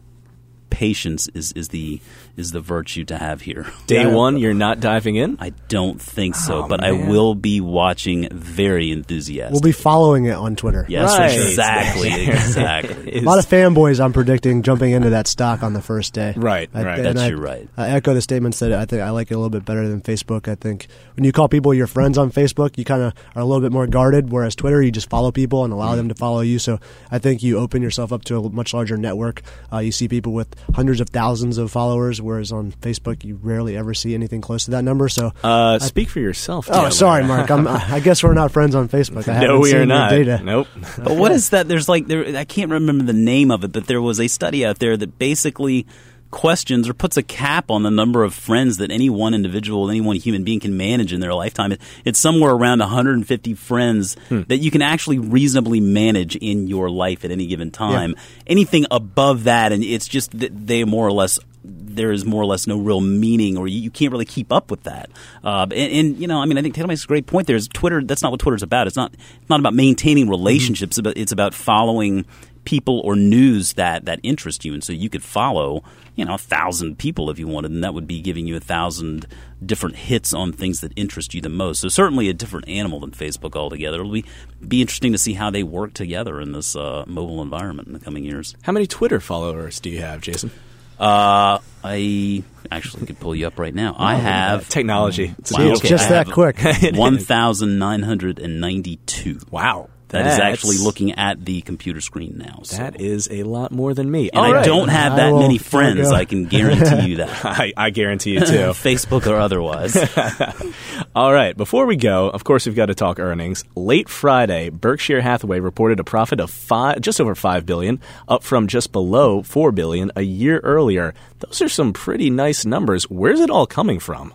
patience 0.70 1.28
is, 1.34 1.52
is 1.52 1.68
the 1.68 2.00
is 2.36 2.52
the 2.52 2.60
virtue 2.60 3.04
to 3.04 3.18
have 3.18 3.42
here. 3.42 3.66
Day 3.86 4.06
one, 4.06 4.38
you're 4.38 4.54
not 4.54 4.80
diving 4.80 5.16
in. 5.16 5.36
I 5.40 5.50
don't 5.68 6.00
think 6.00 6.34
so, 6.34 6.64
oh, 6.64 6.68
but 6.68 6.80
man. 6.80 6.90
I 6.90 7.08
will 7.08 7.34
be 7.34 7.60
watching 7.60 8.28
very 8.30 8.90
enthusiastic. 8.90 9.52
We'll 9.52 9.60
be 9.60 9.72
following 9.72 10.24
it 10.24 10.34
on 10.34 10.56
Twitter. 10.56 10.86
Yes, 10.88 11.18
right. 11.18 11.32
exactly, 11.32 12.08
exactly. 12.28 13.18
a 13.18 13.20
lot 13.20 13.38
of 13.38 13.46
fanboys, 13.46 14.02
I'm 14.02 14.12
predicting, 14.12 14.62
jumping 14.62 14.92
into 14.92 15.10
that 15.10 15.26
stock 15.26 15.62
on 15.62 15.74
the 15.74 15.82
first 15.82 16.14
day. 16.14 16.32
Right, 16.36 16.70
I, 16.72 16.82
right. 16.82 17.02
That's 17.02 17.20
I, 17.20 17.28
you're 17.28 17.38
right. 17.38 17.68
I 17.76 17.90
echo 17.90 18.14
the 18.14 18.22
statements 18.22 18.58
that 18.60 18.72
I 18.72 18.84
think 18.86 19.02
I 19.02 19.10
like 19.10 19.30
it 19.30 19.34
a 19.34 19.36
little 19.36 19.50
bit 19.50 19.64
better 19.64 19.86
than 19.86 20.00
Facebook. 20.00 20.48
I 20.48 20.54
think 20.54 20.86
when 21.16 21.24
you 21.24 21.32
call 21.32 21.48
people 21.48 21.74
your 21.74 21.86
friends 21.86 22.16
on 22.16 22.30
Facebook, 22.30 22.78
you 22.78 22.84
kind 22.84 23.02
of 23.02 23.12
are 23.34 23.42
a 23.42 23.44
little 23.44 23.60
bit 23.60 23.72
more 23.72 23.86
guarded, 23.86 24.30
whereas 24.30 24.54
Twitter, 24.54 24.82
you 24.82 24.90
just 24.90 25.10
follow 25.10 25.30
people 25.30 25.64
and 25.64 25.72
allow 25.72 25.92
mm. 25.92 25.96
them 25.96 26.08
to 26.08 26.14
follow 26.14 26.40
you. 26.40 26.58
So 26.58 26.78
I 27.10 27.18
think 27.18 27.42
you 27.42 27.58
open 27.58 27.82
yourself 27.82 28.12
up 28.12 28.24
to 28.24 28.38
a 28.38 28.50
much 28.50 28.72
larger 28.72 28.96
network. 28.96 29.42
Uh, 29.72 29.78
you 29.78 29.92
see 29.92 30.08
people 30.08 30.32
with 30.32 30.54
hundreds 30.74 31.00
of 31.00 31.08
thousands 31.10 31.58
of 31.58 31.70
followers, 31.70 32.20
whereas 32.20 32.52
on 32.52 32.72
Facebook 32.72 33.24
you 33.24 33.38
rarely 33.42 33.76
ever 33.76 33.94
see 33.94 34.14
anything 34.14 34.40
close 34.40 34.64
to 34.66 34.72
that 34.72 34.82
number. 34.82 35.08
So, 35.08 35.32
uh, 35.42 35.78
speak 35.78 36.08
for 36.08 36.20
yourself. 36.20 36.68
Oh, 36.70 36.90
sorry, 36.90 37.24
Mark. 37.24 37.50
I'm, 37.50 37.66
I 37.68 38.00
guess 38.00 38.22
we're 38.22 38.34
not 38.34 38.50
friends 38.52 38.74
on 38.74 38.88
Facebook. 38.88 39.28
I 39.28 39.40
no, 39.46 39.60
we 39.60 39.74
are 39.74 39.86
not. 39.86 40.10
Data. 40.10 40.40
Nope. 40.42 40.68
but 40.98 41.16
what 41.16 41.32
is 41.32 41.50
that? 41.50 41.68
There's 41.68 41.88
like 41.88 42.06
there. 42.06 42.36
I 42.36 42.44
can't 42.44 42.70
remember 42.70 43.04
the 43.04 43.12
name 43.12 43.50
of 43.50 43.64
it, 43.64 43.72
but 43.72 43.86
there 43.86 44.02
was 44.02 44.20
a 44.20 44.28
study 44.28 44.64
out 44.64 44.78
there 44.78 44.96
that 44.96 45.18
basically 45.18 45.86
questions 46.30 46.88
or 46.88 46.94
puts 46.94 47.16
a 47.16 47.22
cap 47.22 47.70
on 47.70 47.82
the 47.82 47.90
number 47.90 48.22
of 48.22 48.34
friends 48.34 48.78
that 48.78 48.90
any 48.90 49.10
one 49.10 49.34
individual, 49.34 49.90
any 49.90 50.00
one 50.00 50.16
human 50.16 50.44
being 50.44 50.60
can 50.60 50.76
manage 50.76 51.12
in 51.12 51.20
their 51.20 51.34
lifetime. 51.34 51.76
It's 52.04 52.18
somewhere 52.18 52.52
around 52.52 52.78
150 52.80 53.54
friends 53.54 54.16
hmm. 54.28 54.42
that 54.48 54.58
you 54.58 54.70
can 54.70 54.82
actually 54.82 55.18
reasonably 55.18 55.80
manage 55.80 56.36
in 56.36 56.68
your 56.68 56.90
life 56.90 57.24
at 57.24 57.30
any 57.30 57.46
given 57.46 57.70
time. 57.70 58.14
Yeah. 58.16 58.22
Anything 58.48 58.86
above 58.90 59.44
that, 59.44 59.72
and 59.72 59.82
it's 59.82 60.08
just 60.08 60.38
that 60.38 60.66
they 60.66 60.84
more 60.84 61.06
or 61.06 61.12
less 61.12 61.38
there 61.62 62.10
is 62.10 62.24
more 62.24 62.42
or 62.42 62.46
less 62.46 62.66
no 62.66 62.78
real 62.78 63.00
meaning, 63.00 63.58
or 63.58 63.68
you, 63.68 63.80
you 63.80 63.90
can't 63.90 64.12
really 64.12 64.24
keep 64.24 64.52
up 64.52 64.70
with 64.70 64.84
that. 64.84 65.10
Uh, 65.44 65.66
and, 65.70 65.92
and, 65.92 66.18
you 66.18 66.26
know, 66.26 66.40
I 66.40 66.46
mean, 66.46 66.56
I 66.56 66.62
think 66.62 66.74
Taylor 66.74 66.88
makes 66.88 67.04
a 67.04 67.06
great 67.06 67.26
point. 67.26 67.46
There's 67.46 67.68
Twitter. 67.68 68.02
That's 68.02 68.22
not 68.22 68.30
what 68.30 68.40
Twitter's 68.40 68.62
about. 68.62 68.86
It's 68.86 68.96
not. 68.96 69.12
It's 69.12 69.50
not 69.50 69.60
about 69.60 69.74
maintaining 69.74 70.28
relationships. 70.28 70.98
Mm-hmm. 70.98 71.20
It's 71.20 71.32
about 71.32 71.52
following 71.52 72.24
people 72.64 73.00
or 73.00 73.16
news 73.16 73.74
that 73.74 74.04
that 74.04 74.20
interest 74.22 74.64
you, 74.64 74.74
and 74.74 74.82
so 74.82 74.92
you 74.92 75.08
could 75.08 75.22
follow 75.22 75.82
you 76.16 76.24
know 76.24 76.34
a 76.34 76.38
thousand 76.38 76.98
people 76.98 77.30
if 77.30 77.38
you 77.38 77.46
wanted, 77.46 77.70
and 77.70 77.84
that 77.84 77.94
would 77.94 78.06
be 78.06 78.20
giving 78.20 78.46
you 78.46 78.56
a 78.56 78.60
thousand 78.60 79.26
different 79.64 79.96
hits 79.96 80.32
on 80.32 80.52
things 80.52 80.80
that 80.80 80.92
interest 80.96 81.34
you 81.34 81.40
the 81.40 81.48
most. 81.48 81.80
So 81.80 81.88
certainly 81.88 82.28
a 82.28 82.34
different 82.34 82.68
animal 82.68 83.00
than 83.00 83.10
Facebook 83.10 83.56
altogether. 83.56 84.00
It'll 84.00 84.12
be 84.12 84.24
be 84.66 84.80
interesting 84.80 85.12
to 85.12 85.18
see 85.18 85.34
how 85.34 85.50
they 85.50 85.62
work 85.62 85.94
together 85.94 86.40
in 86.40 86.52
this 86.52 86.76
uh, 86.76 87.04
mobile 87.06 87.42
environment 87.42 87.88
in 87.88 87.94
the 87.94 88.00
coming 88.00 88.24
years. 88.24 88.54
How 88.62 88.72
many 88.72 88.86
Twitter 88.86 89.20
followers 89.20 89.80
do 89.80 89.90
you 89.90 90.00
have, 90.00 90.20
Jason? 90.20 90.50
Uh, 90.98 91.60
I 91.82 92.44
actually 92.70 93.06
could 93.06 93.18
pull 93.18 93.34
you 93.34 93.46
up 93.46 93.58
right 93.58 93.74
now. 93.74 93.96
I 93.98 94.16
have 94.16 94.68
technology. 94.68 95.28
Wow, 95.28 95.72
it's 95.72 95.80
just 95.80 96.10
that 96.10 96.30
quick. 96.30 96.58
One 96.94 97.16
thousand 97.16 97.78
nine 97.78 98.02
hundred 98.02 98.38
and 98.38 98.60
ninety-two. 98.60 99.40
Wow. 99.50 99.88
That 100.10 100.24
That's, 100.24 100.34
is 100.34 100.40
actually 100.40 100.78
looking 100.78 101.12
at 101.12 101.44
the 101.44 101.60
computer 101.60 102.00
screen 102.00 102.36
now. 102.36 102.60
So. 102.64 102.78
That 102.78 103.00
is 103.00 103.28
a 103.30 103.44
lot 103.44 103.70
more 103.70 103.94
than 103.94 104.10
me. 104.10 104.28
And 104.30 104.40
All 104.40 104.44
I 104.44 104.52
right. 104.56 104.64
don't 104.64 104.88
have 104.88 105.16
that 105.16 105.32
many 105.32 105.56
friends. 105.56 106.10
I 106.10 106.24
can 106.24 106.46
guarantee 106.46 107.10
you 107.10 107.16
that. 107.18 107.44
I, 107.44 107.72
I, 107.76 107.90
guarantee 107.90 108.32
you 108.32 108.40
too. 108.40 108.44
Facebook 108.74 109.28
or 109.28 109.36
otherwise. 109.36 109.96
All 111.14 111.32
right. 111.32 111.56
Before 111.56 111.86
we 111.86 111.94
go, 111.94 112.28
of 112.28 112.42
course, 112.42 112.66
we've 112.66 112.74
got 112.74 112.86
to 112.86 112.94
talk 112.96 113.20
earnings. 113.20 113.64
Late 113.76 114.08
Friday, 114.08 114.70
Berkshire 114.70 115.20
Hathaway 115.20 115.60
reported 115.60 116.00
a 116.00 116.04
profit 116.04 116.40
of 116.40 116.50
five, 116.50 117.00
just 117.00 117.20
over 117.20 117.36
five 117.36 117.64
billion, 117.64 118.00
up 118.26 118.42
from 118.42 118.66
just 118.66 118.90
below 118.90 119.44
four 119.44 119.70
billion 119.70 120.10
a 120.16 120.22
year 120.22 120.58
earlier. 120.58 121.14
Those 121.38 121.62
are 121.62 121.68
some 121.68 121.92
pretty 121.92 122.30
nice 122.30 122.64
numbers. 122.64 123.08
Where's 123.08 123.38
it 123.38 123.50
all 123.50 123.66
coming 123.66 124.00
from? 124.00 124.34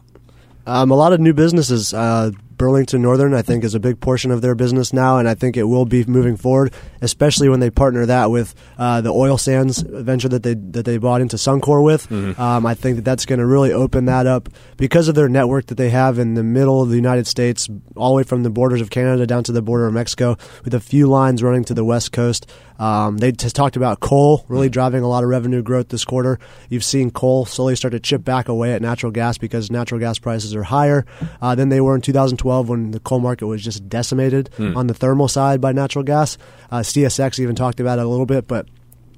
Um, 0.65 0.89
a 0.89 0.95
lot 0.95 1.13
of 1.13 1.19
new 1.19 1.33
businesses. 1.33 1.93
Uh, 1.93 2.31
Burlington 2.57 3.01
Northern, 3.01 3.33
I 3.33 3.41
think, 3.41 3.63
is 3.63 3.75
a 3.75 3.79
big 3.79 3.99
portion 3.99 4.31
of 4.31 4.41
their 4.41 4.55
business 4.55 4.93
now, 4.93 5.17
and 5.17 5.27
I 5.27 5.35
think 5.35 5.57
it 5.57 5.63
will 5.63 5.85
be 5.85 6.05
moving 6.05 6.37
forward, 6.37 6.73
especially 7.01 7.49
when 7.49 7.59
they 7.59 7.69
partner 7.69 8.05
that 8.05 8.31
with 8.31 8.55
uh, 8.77 9.01
the 9.01 9.11
oil 9.11 9.37
sands 9.37 9.81
venture 9.81 10.29
that 10.29 10.43
they 10.43 10.53
that 10.53 10.85
they 10.85 10.97
bought 10.97 11.21
into 11.21 11.35
Suncor 11.37 11.83
with. 11.83 12.07
Mm-hmm. 12.09 12.39
Um, 12.39 12.65
I 12.65 12.73
think 12.73 12.97
that 12.97 13.05
that's 13.05 13.25
going 13.25 13.39
to 13.39 13.45
really 13.45 13.71
open 13.71 14.05
that 14.05 14.27
up 14.27 14.49
because 14.77 15.07
of 15.07 15.15
their 15.15 15.29
network 15.29 15.67
that 15.67 15.75
they 15.75 15.89
have 15.89 16.19
in 16.19 16.33
the 16.33 16.43
middle 16.43 16.81
of 16.81 16.89
the 16.89 16.95
United 16.95 17.27
States, 17.27 17.69
all 17.95 18.09
the 18.09 18.17
way 18.17 18.23
from 18.23 18.43
the 18.43 18.49
borders 18.49 18.81
of 18.81 18.89
Canada 18.89 19.25
down 19.27 19.43
to 19.43 19.51
the 19.51 19.61
border 19.61 19.87
of 19.87 19.93
Mexico, 19.93 20.37
with 20.63 20.73
a 20.73 20.79
few 20.79 21.07
lines 21.07 21.43
running 21.43 21.63
to 21.65 21.73
the 21.73 21.85
west 21.85 22.11
coast. 22.11 22.49
Um, 22.77 23.17
they 23.17 23.31
just 23.31 23.55
talked 23.55 23.77
about 23.77 24.01
coal 24.01 24.45
really 24.49 24.69
driving 24.69 25.01
a 25.01 25.07
lot 25.07 25.23
of 25.23 25.29
revenue 25.29 25.61
growth 25.61 25.89
this 25.89 26.03
quarter. 26.03 26.39
You've 26.69 26.83
seen 26.83 27.09
coal 27.09 27.45
slowly 27.45 27.75
start 27.75 27.93
to 27.93 27.99
chip 27.99 28.23
back 28.23 28.49
away 28.49 28.73
at 28.73 28.81
natural 28.81 29.11
gas 29.11 29.37
because 29.37 29.71
natural 29.71 29.99
gas 29.99 30.19
prices 30.19 30.55
are 30.55 30.63
higher 30.63 31.05
uh, 31.41 31.55
than 31.55 31.69
they 31.69 31.79
were 31.79 31.95
in 31.95 32.01
2012 32.45 32.69
when 32.69 32.91
the 32.91 32.99
coal 32.99 33.19
market 33.19 33.47
was 33.47 33.63
just 33.63 33.89
decimated 33.89 34.49
hmm. 34.57 34.77
on 34.77 34.87
the 34.87 34.93
thermal 34.93 35.27
side 35.27 35.59
by 35.59 35.71
natural 35.71 36.03
gas. 36.03 36.37
Uh, 36.71 36.79
CSX 36.79 37.39
even 37.39 37.55
talked 37.55 37.79
about 37.79 37.99
it 37.99 38.05
a 38.05 38.07
little 38.07 38.25
bit, 38.25 38.47
but 38.47 38.67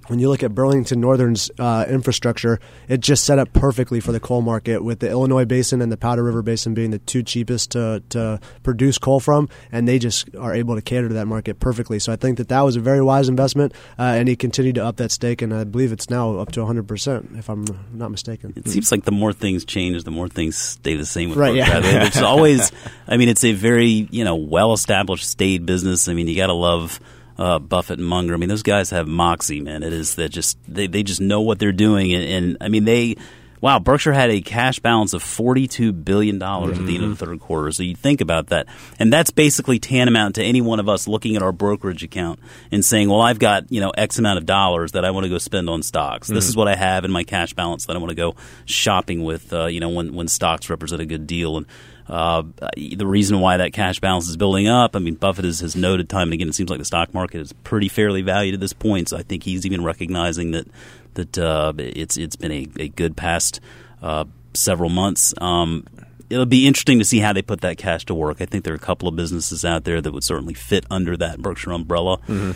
when 0.07 0.19
you 0.19 0.29
look 0.29 0.43
at 0.43 0.55
Burlington 0.55 0.99
Northern's 0.99 1.51
uh, 1.59 1.85
infrastructure, 1.87 2.59
it 2.87 2.99
just 2.99 3.23
set 3.23 3.39
up 3.39 3.53
perfectly 3.53 3.99
for 3.99 4.11
the 4.11 4.19
coal 4.19 4.41
market 4.41 4.83
with 4.83 4.99
the 4.99 5.09
Illinois 5.09 5.45
Basin 5.45 5.81
and 5.81 5.91
the 5.91 5.97
Powder 5.97 6.23
River 6.23 6.41
Basin 6.41 6.73
being 6.73 6.91
the 6.91 6.99
two 6.99 7.23
cheapest 7.23 7.71
to, 7.71 8.01
to 8.09 8.39
produce 8.63 8.97
coal 8.97 9.19
from, 9.19 9.49
and 9.71 9.87
they 9.87 9.99
just 9.99 10.33
are 10.35 10.53
able 10.53 10.75
to 10.75 10.81
cater 10.81 11.07
to 11.07 11.13
that 11.15 11.27
market 11.27 11.59
perfectly. 11.59 11.99
So 11.99 12.11
I 12.11 12.15
think 12.15 12.37
that 12.37 12.49
that 12.49 12.61
was 12.61 12.75
a 12.75 12.79
very 12.79 13.01
wise 13.01 13.29
investment, 13.29 13.73
uh, 13.99 14.03
and 14.03 14.27
he 14.27 14.35
continued 14.35 14.75
to 14.75 14.85
up 14.85 14.97
that 14.97 15.11
stake, 15.11 15.41
and 15.41 15.53
I 15.53 15.63
believe 15.63 15.91
it's 15.91 16.09
now 16.09 16.37
up 16.37 16.51
to 16.53 16.61
100%, 16.61 17.37
if 17.37 17.49
I'm 17.49 17.65
not 17.93 18.11
mistaken. 18.11 18.53
It 18.55 18.67
seems 18.67 18.91
like 18.91 19.03
the 19.03 19.11
more 19.11 19.33
things 19.33 19.65
change, 19.65 20.03
the 20.03 20.11
more 20.11 20.29
things 20.29 20.57
stay 20.57 20.95
the 20.95 21.05
same. 21.05 21.29
With 21.29 21.37
right, 21.37 21.55
yeah. 21.55 22.05
It's 22.05 22.21
always, 22.21 22.71
I 23.07 23.17
mean, 23.17 23.29
it's 23.29 23.43
a 23.43 23.53
very, 23.53 24.07
you 24.09 24.23
know, 24.23 24.35
well-established, 24.35 25.27
staid 25.27 25.65
business. 25.65 26.07
I 26.07 26.13
mean, 26.13 26.27
you 26.27 26.35
got 26.35 26.47
to 26.47 26.53
love– 26.53 26.99
uh, 27.37 27.59
Buffett 27.59 27.99
and 27.99 28.07
Munger. 28.07 28.33
I 28.33 28.37
mean, 28.37 28.49
those 28.49 28.63
guys 28.63 28.89
have 28.89 29.07
moxie, 29.07 29.61
man. 29.61 29.83
It 29.83 29.93
is 29.93 30.15
that 30.15 30.29
just 30.29 30.57
they, 30.67 30.87
they 30.87 31.03
just 31.03 31.21
know 31.21 31.41
what 31.41 31.59
they're 31.59 31.71
doing, 31.71 32.13
and, 32.13 32.23
and 32.23 32.57
I 32.61 32.69
mean 32.69 32.85
they. 32.85 33.15
Wow, 33.59 33.79
Berkshire 33.79 34.13
had 34.13 34.29
a 34.29 34.39
cash 34.39 34.77
balance 34.81 35.13
of 35.13 35.23
forty-two 35.23 35.91
billion 35.91 36.37
dollars 36.37 36.73
mm-hmm. 36.73 36.83
at 36.83 36.87
the 36.87 36.95
end 36.95 37.03
of 37.05 37.17
the 37.17 37.25
third 37.25 37.39
quarter. 37.39 37.71
So 37.71 37.81
you 37.81 37.95
think 37.95 38.21
about 38.21 38.49
that, 38.49 38.67
and 38.99 39.11
that's 39.11 39.31
basically 39.31 39.79
tantamount 39.79 40.35
to 40.35 40.43
any 40.43 40.61
one 40.61 40.79
of 40.79 40.87
us 40.87 41.07
looking 41.07 41.35
at 41.35 41.41
our 41.41 41.51
brokerage 41.51 42.03
account 42.03 42.39
and 42.71 42.85
saying, 42.85 43.09
"Well, 43.09 43.19
I've 43.19 43.39
got 43.39 43.71
you 43.71 43.81
know 43.81 43.89
X 43.89 44.19
amount 44.19 44.37
of 44.37 44.45
dollars 44.45 44.91
that 44.91 45.03
I 45.05 45.09
want 45.09 45.23
to 45.23 45.29
go 45.29 45.39
spend 45.39 45.71
on 45.71 45.81
stocks. 45.81 46.27
Mm-hmm. 46.27 46.35
This 46.35 46.47
is 46.47 46.55
what 46.55 46.67
I 46.67 46.75
have 46.75 47.03
in 47.03 47.11
my 47.11 47.23
cash 47.23 47.55
balance 47.55 47.87
that 47.87 47.95
I 47.95 47.99
want 47.99 48.09
to 48.11 48.15
go 48.15 48.35
shopping 48.65 49.23
with. 49.23 49.51
Uh, 49.51 49.65
you 49.65 49.79
know, 49.79 49.89
when 49.89 50.13
when 50.13 50.27
stocks 50.27 50.69
represent 50.69 51.01
a 51.01 51.07
good 51.07 51.25
deal." 51.25 51.57
And 51.57 51.65
uh, 52.09 52.43
the 52.75 53.05
reason 53.05 53.39
why 53.39 53.57
that 53.57 53.73
cash 53.73 53.99
balance 53.99 54.29
is 54.29 54.37
building 54.37 54.67
up, 54.67 54.95
I 54.95 54.99
mean, 54.99 55.15
Buffett 55.15 55.45
has, 55.45 55.59
has 55.59 55.75
noted 55.75 56.09
time 56.09 56.29
and 56.29 56.33
again. 56.33 56.49
It 56.49 56.55
seems 56.55 56.69
like 56.69 56.79
the 56.79 56.85
stock 56.85 57.13
market 57.13 57.41
is 57.41 57.53
pretty 57.53 57.89
fairly 57.89 58.21
valued 58.21 58.53
at 58.53 58.59
this 58.59 58.73
point. 58.73 59.09
So 59.09 59.17
I 59.17 59.23
think 59.23 59.43
he's 59.43 59.65
even 59.65 59.83
recognizing 59.83 60.51
that 60.51 60.67
that 61.15 61.37
uh, 61.37 61.73
it's 61.77 62.15
it's 62.17 62.35
been 62.35 62.51
a, 62.51 62.67
a 62.79 62.87
good 62.89 63.17
past 63.17 63.59
uh, 64.01 64.25
several 64.53 64.89
months. 64.89 65.33
Um, 65.39 65.85
it'll 66.29 66.45
be 66.45 66.67
interesting 66.67 66.99
to 66.99 67.05
see 67.05 67.19
how 67.19 67.33
they 67.33 67.41
put 67.41 67.61
that 67.61 67.77
cash 67.77 68.05
to 68.05 68.13
work. 68.13 68.41
I 68.41 68.45
think 68.45 68.63
there 68.63 68.73
are 68.73 68.77
a 68.77 68.79
couple 68.79 69.07
of 69.07 69.15
businesses 69.15 69.65
out 69.65 69.83
there 69.83 70.01
that 70.01 70.11
would 70.11 70.23
certainly 70.23 70.53
fit 70.53 70.85
under 70.89 71.17
that 71.17 71.39
Berkshire 71.39 71.71
umbrella. 71.71 72.19
Mm-hmm 72.19 72.51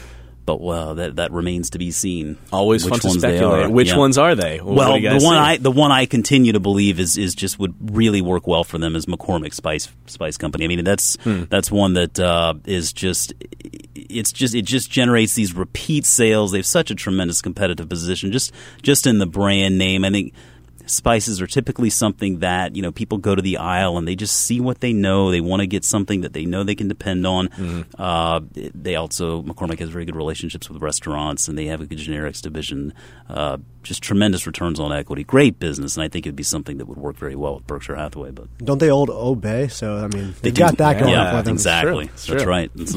but 0.45 0.61
well, 0.61 0.95
that 0.95 1.17
that 1.17 1.31
remains 1.31 1.71
to 1.71 1.77
be 1.77 1.91
seen. 1.91 2.37
Always 2.51 2.85
fun 2.85 2.99
to 2.99 3.09
speculate. 3.09 3.71
Which 3.71 3.89
yeah. 3.89 3.97
ones 3.97 4.17
are 4.17 4.35
they? 4.35 4.59
What 4.59 4.75
well, 4.75 4.99
the 4.99 5.19
one 5.23 5.37
I 5.37 5.57
the 5.57 5.71
one 5.71 5.91
I 5.91 6.05
continue 6.05 6.53
to 6.53 6.59
believe 6.59 6.99
is 6.99 7.17
is 7.17 7.35
just 7.35 7.59
would 7.59 7.75
really 7.93 8.21
work 8.21 8.47
well 8.47 8.63
for 8.63 8.77
them 8.77 8.95
is 8.95 9.05
McCormick 9.05 9.53
Spice 9.53 9.89
Spice 10.07 10.37
Company. 10.37 10.65
I 10.65 10.67
mean, 10.67 10.83
that's 10.83 11.17
hmm. 11.23 11.43
that's 11.49 11.71
one 11.71 11.93
that 11.93 12.19
uh, 12.19 12.55
is 12.65 12.93
just 12.93 13.33
it's 13.93 14.31
just 14.31 14.55
it 14.55 14.63
just 14.63 14.89
generates 14.91 15.35
these 15.35 15.55
repeat 15.55 16.05
sales. 16.05 16.51
They 16.51 16.59
have 16.59 16.65
such 16.65 16.91
a 16.91 16.95
tremendous 16.95 17.41
competitive 17.41 17.89
position 17.89 18.31
just 18.31 18.51
just 18.81 19.07
in 19.07 19.19
the 19.19 19.27
brand 19.27 19.77
name. 19.77 20.03
I 20.03 20.09
think 20.09 20.33
spices 20.91 21.41
are 21.41 21.47
typically 21.47 21.89
something 21.89 22.39
that 22.39 22.75
you 22.75 22.81
know 22.81 22.91
people 22.91 23.17
go 23.17 23.33
to 23.33 23.41
the 23.41 23.57
aisle 23.57 23.97
and 23.97 24.07
they 24.07 24.15
just 24.15 24.35
see 24.35 24.59
what 24.59 24.79
they 24.81 24.93
know. 24.93 25.31
They 25.31 25.41
want 25.41 25.61
to 25.61 25.67
get 25.67 25.85
something 25.85 26.21
that 26.21 26.33
they 26.33 26.45
know 26.45 26.63
they 26.63 26.75
can 26.75 26.87
depend 26.87 27.25
on. 27.25 27.47
Mm-hmm. 27.49 28.01
Uh, 28.01 28.41
they 28.53 28.95
also 28.95 29.41
McCormick 29.41 29.79
has 29.79 29.89
very 29.89 30.05
good 30.05 30.15
relationships 30.15 30.69
with 30.69 30.81
restaurants 30.81 31.47
and 31.47 31.57
they 31.57 31.65
have 31.67 31.81
a 31.81 31.85
good 31.85 31.97
generics 31.97 32.41
division. 32.41 32.93
Uh, 33.29 33.57
just 33.83 34.03
tremendous 34.03 34.45
returns 34.45 34.79
on 34.79 34.93
equity, 34.93 35.23
great 35.23 35.57
business, 35.57 35.95
and 35.95 36.03
I 36.03 36.07
think 36.07 36.25
it'd 36.25 36.35
be 36.35 36.43
something 36.43 36.77
that 36.77 36.85
would 36.85 36.97
work 36.97 37.15
very 37.15 37.35
well 37.35 37.55
with 37.55 37.65
Berkshire 37.65 37.95
Hathaway. 37.95 38.31
But 38.31 38.55
don't 38.59 38.77
they 38.77 38.91
own 38.91 39.09
Old 39.09 39.41
Bay? 39.41 39.69
So 39.69 39.97
I 39.97 40.07
mean, 40.07 40.35
they 40.41 40.51
got 40.51 40.77
that 40.77 40.99
going 40.99 41.13
yeah, 41.13 41.37
for 41.37 41.43
them. 41.43 41.53
Exactly, 41.53 42.05
that's 42.07 42.45
right. 42.45 42.71
That's 42.75 42.95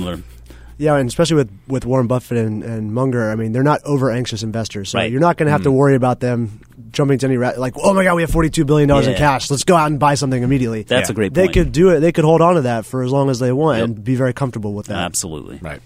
yeah, 0.78 0.96
and 0.96 1.08
especially 1.08 1.36
with, 1.36 1.50
with 1.68 1.84
Warren 1.84 2.06
Buffett 2.06 2.38
and, 2.38 2.62
and 2.62 2.92
Munger, 2.92 3.30
I 3.30 3.34
mean, 3.36 3.52
they're 3.52 3.62
not 3.62 3.82
over 3.84 4.10
anxious 4.10 4.42
investors. 4.42 4.90
So 4.90 4.98
right. 4.98 5.10
you're 5.10 5.20
not 5.20 5.36
going 5.36 5.46
to 5.46 5.52
have 5.52 5.60
mm-hmm. 5.60 5.70
to 5.70 5.72
worry 5.72 5.94
about 5.94 6.20
them 6.20 6.60
jumping 6.90 7.18
to 7.18 7.26
any 7.26 7.36
ra- 7.36 7.52
like, 7.56 7.74
oh 7.76 7.92
my 7.92 8.04
god, 8.04 8.14
we 8.14 8.22
have 8.22 8.30
forty 8.30 8.50
two 8.50 8.64
billion 8.64 8.88
dollars 8.88 9.06
yeah. 9.06 9.12
in 9.12 9.18
cash. 9.18 9.50
Let's 9.50 9.64
go 9.64 9.76
out 9.76 9.90
and 9.90 10.00
buy 10.00 10.14
something 10.14 10.42
immediately. 10.42 10.82
That's 10.82 11.08
yeah. 11.08 11.12
a 11.12 11.14
great. 11.14 11.34
Point. 11.34 11.34
They 11.34 11.48
could 11.48 11.72
do 11.72 11.90
it. 11.90 12.00
They 12.00 12.12
could 12.12 12.24
hold 12.24 12.40
on 12.40 12.54
to 12.54 12.62
that 12.62 12.86
for 12.86 13.02
as 13.02 13.10
long 13.10 13.30
as 13.30 13.38
they 13.38 13.52
want 13.52 13.78
yep. 13.78 13.84
and 13.84 14.04
be 14.04 14.14
very 14.14 14.32
comfortable 14.32 14.72
with 14.72 14.86
that. 14.86 14.98
Absolutely. 14.98 15.58
Right. 15.60 15.80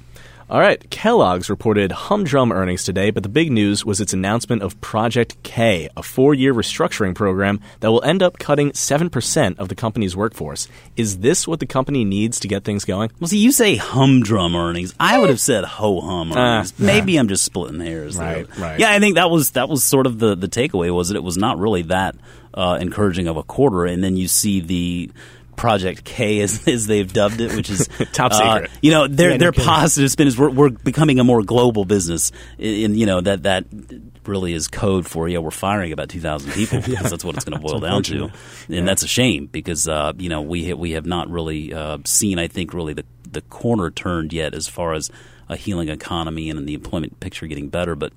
All 0.50 0.60
right, 0.60 0.88
Kellogg's 0.88 1.50
reported 1.50 1.92
humdrum 1.92 2.52
earnings 2.52 2.82
today, 2.82 3.10
but 3.10 3.22
the 3.22 3.28
big 3.28 3.52
news 3.52 3.84
was 3.84 4.00
its 4.00 4.14
announcement 4.14 4.62
of 4.62 4.80
Project 4.80 5.36
K, 5.42 5.90
a 5.94 6.02
four 6.02 6.32
year 6.32 6.54
restructuring 6.54 7.14
program 7.14 7.60
that 7.80 7.92
will 7.92 8.02
end 8.02 8.22
up 8.22 8.38
cutting 8.38 8.70
7% 8.70 9.58
of 9.58 9.68
the 9.68 9.74
company's 9.74 10.16
workforce. 10.16 10.66
Is 10.96 11.18
this 11.18 11.46
what 11.46 11.60
the 11.60 11.66
company 11.66 12.02
needs 12.02 12.40
to 12.40 12.48
get 12.48 12.64
things 12.64 12.86
going? 12.86 13.10
Well, 13.20 13.28
see, 13.28 13.36
you 13.36 13.52
say 13.52 13.76
humdrum 13.76 14.56
earnings. 14.56 14.94
I 14.98 15.18
would 15.18 15.28
have 15.28 15.38
said 15.38 15.64
ho 15.64 16.00
hum 16.00 16.32
ah, 16.32 16.38
earnings. 16.38 16.72
Uh, 16.72 16.84
Maybe 16.84 17.18
I'm 17.18 17.28
just 17.28 17.44
splitting 17.44 17.80
hairs. 17.80 18.16
Right, 18.16 18.48
there. 18.48 18.64
right. 18.64 18.80
Yeah, 18.80 18.90
I 18.90 19.00
think 19.00 19.16
that 19.16 19.28
was 19.28 19.50
that 19.50 19.68
was 19.68 19.84
sort 19.84 20.06
of 20.06 20.18
the, 20.18 20.34
the 20.34 20.48
takeaway 20.48 20.90
was 20.94 21.08
that 21.08 21.16
it 21.16 21.22
was 21.22 21.36
not 21.36 21.58
really 21.58 21.82
that 21.82 22.16
uh, 22.54 22.78
encouraging 22.80 23.28
of 23.28 23.36
a 23.36 23.42
quarter, 23.42 23.84
and 23.84 24.02
then 24.02 24.16
you 24.16 24.28
see 24.28 24.60
the 24.60 25.10
Project 25.58 26.04
K, 26.04 26.40
as, 26.40 26.66
as 26.68 26.86
they've 26.86 27.12
dubbed 27.12 27.40
it, 27.40 27.54
which 27.54 27.68
is 27.68 27.88
top 28.12 28.32
uh, 28.32 28.54
secret. 28.54 28.70
You 28.80 28.92
know, 28.92 29.06
their 29.06 29.32
yeah, 29.32 29.36
their 29.36 29.52
positive 29.52 30.10
spin 30.10 30.26
is 30.26 30.38
we're, 30.38 30.50
we're 30.50 30.70
becoming 30.70 31.20
a 31.20 31.24
more 31.24 31.42
global 31.42 31.84
business. 31.84 32.32
In 32.56 32.94
you 32.94 33.04
know 33.04 33.20
that 33.20 33.42
that 33.42 33.66
really 34.26 34.52
is 34.52 34.68
code 34.68 35.06
for 35.06 35.26
yeah 35.26 35.38
we're 35.38 35.50
firing 35.50 35.92
about 35.92 36.08
two 36.08 36.20
thousand 36.20 36.52
people 36.52 36.78
because 36.82 36.94
yeah. 36.94 37.02
that's 37.02 37.24
what 37.24 37.34
it's 37.34 37.44
going 37.44 37.60
to 37.60 37.66
boil 37.66 37.80
down 37.80 38.02
to, 38.04 38.24
and 38.24 38.32
yeah. 38.68 38.84
that's 38.84 39.02
a 39.02 39.08
shame 39.08 39.46
because 39.46 39.88
uh, 39.88 40.12
you 40.16 40.28
know 40.28 40.40
we 40.40 40.72
we 40.72 40.92
have 40.92 41.06
not 41.06 41.28
really 41.28 41.74
uh, 41.74 41.98
seen 42.04 42.38
I 42.38 42.48
think 42.48 42.72
really 42.72 42.94
the 42.94 43.04
the 43.30 43.42
corner 43.42 43.90
turned 43.90 44.32
yet 44.32 44.54
as 44.54 44.68
far 44.68 44.94
as 44.94 45.10
a 45.48 45.56
healing 45.56 45.88
economy 45.88 46.50
and 46.50 46.68
the 46.68 46.74
employment 46.74 47.20
picture 47.20 47.46
getting 47.46 47.68
better, 47.68 47.94
but 47.94 48.12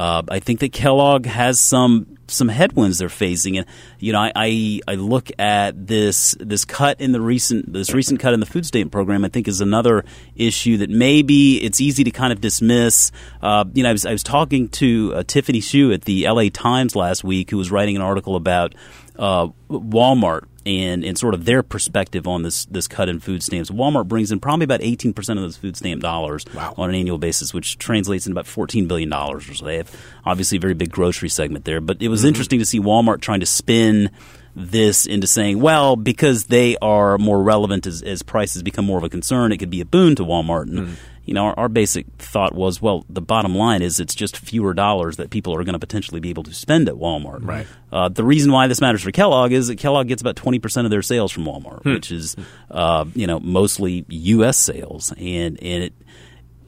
Uh, 0.00 0.22
I 0.30 0.40
think 0.40 0.60
that 0.60 0.72
Kellogg 0.72 1.26
has 1.26 1.60
some 1.60 2.16
some 2.26 2.48
headwinds 2.48 2.96
they're 2.96 3.10
facing, 3.10 3.58
and 3.58 3.66
you 3.98 4.14
know, 4.14 4.20
I, 4.20 4.32
I, 4.34 4.80
I 4.88 4.94
look 4.94 5.30
at 5.38 5.86
this 5.86 6.34
this 6.40 6.64
cut 6.64 7.02
in 7.02 7.12
the 7.12 7.20
recent 7.20 7.70
this 7.70 7.92
recent 7.92 8.18
cut 8.18 8.32
in 8.32 8.40
the 8.40 8.46
food 8.46 8.64
stamp 8.64 8.92
program. 8.92 9.26
I 9.26 9.28
think 9.28 9.46
is 9.46 9.60
another 9.60 10.06
issue 10.34 10.78
that 10.78 10.88
maybe 10.88 11.62
it's 11.62 11.82
easy 11.82 12.02
to 12.04 12.10
kind 12.10 12.32
of 12.32 12.40
dismiss. 12.40 13.12
Uh, 13.42 13.66
you 13.74 13.82
know, 13.82 13.90
I 13.90 13.92
was 13.92 14.06
I 14.06 14.12
was 14.12 14.22
talking 14.22 14.70
to 14.70 15.12
uh, 15.16 15.22
Tiffany 15.22 15.60
Hsu 15.60 15.92
at 15.92 16.06
the 16.06 16.24
L.A. 16.24 16.48
Times 16.48 16.96
last 16.96 17.22
week, 17.22 17.50
who 17.50 17.58
was 17.58 17.70
writing 17.70 17.94
an 17.94 18.00
article 18.00 18.36
about 18.36 18.74
uh, 19.18 19.48
Walmart 19.68 20.44
and, 20.66 21.04
and 21.04 21.16
sort 21.16 21.34
of 21.34 21.44
their 21.44 21.62
perspective 21.62 22.26
on 22.26 22.42
this 22.42 22.66
this 22.66 22.86
cut 22.88 23.08
in 23.08 23.20
food 23.20 23.42
stamps. 23.42 23.70
Walmart 23.70 24.08
brings 24.08 24.32
in 24.32 24.40
probably 24.40 24.64
about 24.64 24.80
18% 24.80 25.16
of 25.16 25.36
those 25.36 25.56
food 25.56 25.76
stamp 25.76 26.02
dollars 26.02 26.44
wow. 26.54 26.74
on 26.76 26.90
an 26.90 26.94
annual 26.94 27.18
basis, 27.18 27.54
which 27.54 27.78
translates 27.78 28.26
in 28.26 28.32
about 28.32 28.46
$14 28.46 28.86
billion 28.86 29.12
or 29.12 29.40
so. 29.40 29.64
They 29.64 29.76
have 29.76 29.94
obviously 30.24 30.58
a 30.58 30.60
very 30.60 30.74
big 30.74 30.90
grocery 30.90 31.28
segment 31.28 31.64
there. 31.64 31.80
But 31.80 32.02
it 32.02 32.08
was 32.08 32.20
mm-hmm. 32.20 32.28
interesting 32.28 32.58
to 32.58 32.66
see 32.66 32.80
Walmart 32.80 33.20
trying 33.20 33.40
to 33.40 33.46
spin 33.46 34.10
this 34.56 35.06
into 35.06 35.26
saying, 35.26 35.60
well, 35.60 35.96
because 35.96 36.46
they 36.46 36.76
are 36.78 37.18
more 37.18 37.42
relevant 37.42 37.86
as, 37.86 38.02
as 38.02 38.22
prices 38.22 38.62
become 38.62 38.84
more 38.84 38.98
of 38.98 39.04
a 39.04 39.08
concern, 39.08 39.52
it 39.52 39.58
could 39.58 39.70
be 39.70 39.80
a 39.80 39.84
boon 39.84 40.16
to 40.16 40.24
Walmart. 40.24 40.62
And, 40.62 40.88
mm 40.88 40.96
you 41.30 41.34
know, 41.34 41.44
our, 41.44 41.54
our, 41.60 41.68
basic 41.68 42.06
thought 42.18 42.56
was, 42.56 42.82
well, 42.82 43.06
the 43.08 43.20
bottom 43.20 43.54
line 43.54 43.82
is 43.82 44.00
it's 44.00 44.16
just 44.16 44.36
fewer 44.36 44.74
dollars 44.74 45.16
that 45.18 45.30
people 45.30 45.54
are 45.54 45.62
going 45.62 45.74
to 45.74 45.78
potentially 45.78 46.18
be 46.18 46.28
able 46.28 46.42
to 46.42 46.52
spend 46.52 46.88
at 46.88 46.96
Walmart. 46.96 47.46
Right. 47.46 47.68
Uh, 47.92 48.08
the 48.08 48.24
reason 48.24 48.50
why 48.50 48.66
this 48.66 48.80
matters 48.80 49.02
for 49.02 49.12
Kellogg 49.12 49.52
is 49.52 49.68
that 49.68 49.78
Kellogg 49.78 50.08
gets 50.08 50.20
about 50.20 50.34
twenty 50.34 50.58
percent 50.58 50.86
of 50.86 50.90
their 50.90 51.02
sales 51.02 51.30
from 51.30 51.44
Walmart, 51.44 51.84
hmm. 51.84 51.92
which 51.92 52.10
is, 52.10 52.34
uh, 52.68 53.04
you 53.14 53.28
know, 53.28 53.38
mostly 53.38 54.04
U.S. 54.08 54.58
sales, 54.58 55.12
and 55.18 55.56
and 55.62 55.84
it 55.84 55.92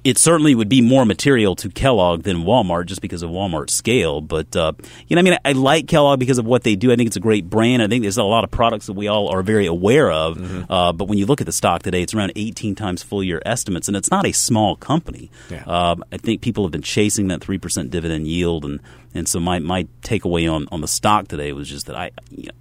it 0.04 0.18
certainly 0.18 0.54
would 0.54 0.68
be 0.68 0.80
more 0.80 1.04
material 1.04 1.54
to 1.56 1.68
Kellogg 1.68 2.23
than 2.23 2.38
Walmart 2.38 2.87
just 2.87 3.00
because 3.00 3.23
of 3.23 3.30
Walmart's 3.30 3.75
scale. 3.75 4.21
But, 4.21 4.54
uh, 4.56 4.73
you 5.06 5.14
know, 5.14 5.21
I 5.21 5.23
mean, 5.23 5.35
I, 5.35 5.50
I, 5.50 5.52
like 5.52 5.87
Kellogg 5.87 6.18
because 6.18 6.38
of 6.38 6.44
what 6.44 6.64
they 6.64 6.75
do. 6.75 6.90
I 6.90 6.97
think 6.97 7.06
it's 7.06 7.16
a 7.16 7.21
great 7.21 7.49
brand. 7.49 7.82
I 7.82 7.87
think 7.87 8.02
there's 8.02 8.18
a 8.18 8.25
lot 8.25 8.42
of 8.42 8.50
products 8.50 8.87
that 8.87 8.94
we 8.94 9.06
all 9.06 9.28
are 9.28 9.42
very 9.42 9.66
aware 9.66 10.11
of. 10.11 10.38
Mm-hmm. 10.38 10.73
Uh, 10.73 10.92
but 10.92 11.06
when 11.06 11.18
you 11.18 11.26
look 11.26 11.40
at 11.40 11.47
the 11.47 11.52
stock 11.52 11.82
today, 11.82 12.02
it's 12.02 12.14
around 12.14 12.32
18 12.35 12.75
times 12.75 13.02
full 13.02 13.23
year 13.23 13.40
estimates, 13.47 13.87
and 13.87 13.97
it's 13.97 14.11
not 14.11 14.26
a 14.26 14.32
small 14.32 14.75
company. 14.76 15.30
Yeah. 15.50 15.62
Uh, 15.66 15.97
I 16.11 16.16
think 16.16 16.40
people 16.40 16.64
have 16.64 16.73
been 16.73 16.82
chasing 16.82 17.28
that 17.28 17.40
3% 17.40 17.90
dividend 17.90 18.26
yield. 18.26 18.64
And, 18.64 18.80
and 19.14 19.28
so 19.28 19.40
my, 19.40 19.59
my 19.59 19.85
takeaway 20.02 20.52
on, 20.52 20.66
on 20.73 20.81
the 20.81 20.88
stock 20.88 21.28
today 21.28 21.52
was 21.52 21.69
just 21.69 21.87
that 21.87 21.97
I, 21.97 22.11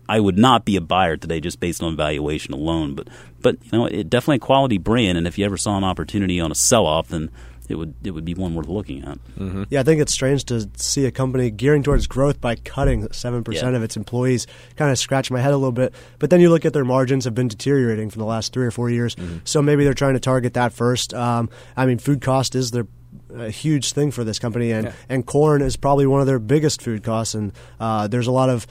I 0.08 0.20
would 0.20 0.38
not 0.38 0.66
be 0.66 0.76
a 0.76 0.82
buyer 0.82 1.18
today 1.18 1.40
just 1.40 1.60
based 1.60 1.82
on 1.82 1.96
valuation 1.96 2.54
alone. 2.54 2.96
But 2.96 3.08
but 3.42 3.58
you 3.64 3.72
know, 3.72 3.86
it 3.86 4.10
definitely 4.10 4.38
a 4.38 4.40
quality 4.40 4.78
brand, 4.78 5.18
and 5.18 5.28
if 5.28 5.38
you 5.38 5.46
ever 5.46 5.58
saw 5.58 5.78
an 5.78 5.84
opportunity 5.84 6.40
on 6.40 6.52
a 6.52 6.56
sell 6.56 6.86
off, 6.86 7.08
then 7.10 7.32
it 7.70 7.76
would 7.76 7.96
it 8.04 8.12
would 8.12 8.26
be 8.26 8.34
one 8.34 8.54
worth 8.54 8.68
looking 8.68 9.04
at. 9.04 9.18
Mm-hmm. 9.38 9.64
Yeah, 9.70 9.80
I 9.80 9.84
think 9.84 10.02
it's 10.02 10.14
strange 10.14 10.44
to 10.46 10.70
see 10.76 11.06
a 11.06 11.12
company 11.12 11.50
gearing 11.50 11.84
towards 11.84 12.06
growth 12.06 12.42
by 12.42 12.56
cutting 12.56 13.12
seven 13.14 13.40
yeah. 13.40 13.44
percent 13.44 13.76
of 13.76 13.84
its 13.84 13.98
employees. 13.98 14.46
Kind 14.76 14.92
of 14.92 15.00
scratch 15.00 15.32
my 15.32 15.40
head 15.40 15.54
a 15.54 15.58
little 15.58 15.72
bit, 15.72 15.94
but 16.20 16.30
then 16.30 16.42
you 16.42 16.50
look 16.50 16.66
at 16.66 16.74
their 16.74 16.86
margins 16.86 17.26
have 17.26 17.34
been 17.34 17.48
deteriorating 17.48 18.10
for 18.10 18.18
the 18.18 18.26
last 18.26 18.54
three 18.54 18.66
or 18.66 18.72
four 18.72 18.90
years. 18.90 19.16
Mm-hmm. 19.16 19.38
So 19.46 19.62
maybe 19.62 19.84
they're 19.84 19.94
trying 19.94 20.14
to 20.14 20.20
target 20.20 20.54
that 20.54 20.74
first. 20.74 21.14
Um, 21.14 21.50
I 21.76 21.86
mean, 21.86 21.98
food 21.98 22.22
cost 22.22 22.56
is 22.56 22.72
their 22.72 22.88
a 23.34 23.50
huge 23.50 23.94
thing 23.94 24.12
for 24.12 24.24
this 24.24 24.40
company, 24.40 24.72
and, 24.72 24.88
yeah. 24.88 24.94
and 25.10 25.26
corn 25.26 25.62
is 25.62 25.76
probably 25.76 26.06
one 26.06 26.22
of 26.22 26.28
their 26.28 26.40
biggest 26.40 26.82
food 26.82 27.04
costs. 27.04 27.34
And 27.34 27.52
uh, 27.80 28.08
there's 28.08 28.28
a 28.28 28.32
lot 28.32 28.50
of 28.50 28.68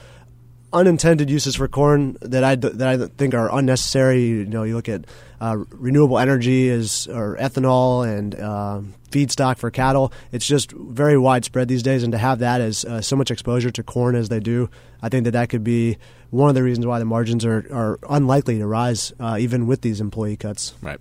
unintended 0.73 1.29
uses 1.29 1.55
for 1.55 1.67
corn 1.67 2.17
that 2.21 2.43
I 2.43 2.55
that 2.55 2.87
I 2.87 2.97
think 3.17 3.33
are 3.33 3.53
unnecessary. 3.53 4.23
You 4.23 4.45
know, 4.45 4.63
you 4.63 4.75
look 4.75 4.89
at 4.89 5.05
uh, 5.39 5.57
renewable 5.69 6.17
energy 6.17 6.67
is 6.67 7.07
or 7.07 7.37
ethanol 7.37 8.07
and 8.07 8.35
uh, 8.35 8.81
feedstock 9.09 9.57
for 9.57 9.69
cattle. 9.71 10.13
It's 10.31 10.45
just 10.45 10.71
very 10.71 11.17
widespread 11.17 11.67
these 11.67 11.83
days, 11.83 12.03
and 12.03 12.11
to 12.11 12.17
have 12.17 12.39
that 12.39 12.61
as 12.61 12.85
uh, 12.85 13.01
so 13.01 13.15
much 13.15 13.31
exposure 13.31 13.71
to 13.71 13.83
corn 13.83 14.15
as 14.15 14.29
they 14.29 14.39
do, 14.39 14.69
I 15.01 15.09
think 15.09 15.25
that 15.25 15.31
that 15.31 15.49
could 15.49 15.63
be 15.63 15.97
one 16.29 16.49
of 16.49 16.55
the 16.55 16.63
reasons 16.63 16.85
why 16.85 16.99
the 16.99 17.05
margins 17.05 17.45
are 17.45 17.65
are 17.71 17.99
unlikely 18.09 18.57
to 18.59 18.67
rise 18.67 19.13
uh, 19.19 19.37
even 19.39 19.67
with 19.67 19.81
these 19.81 20.01
employee 20.01 20.37
cuts. 20.37 20.73
Right. 20.81 20.99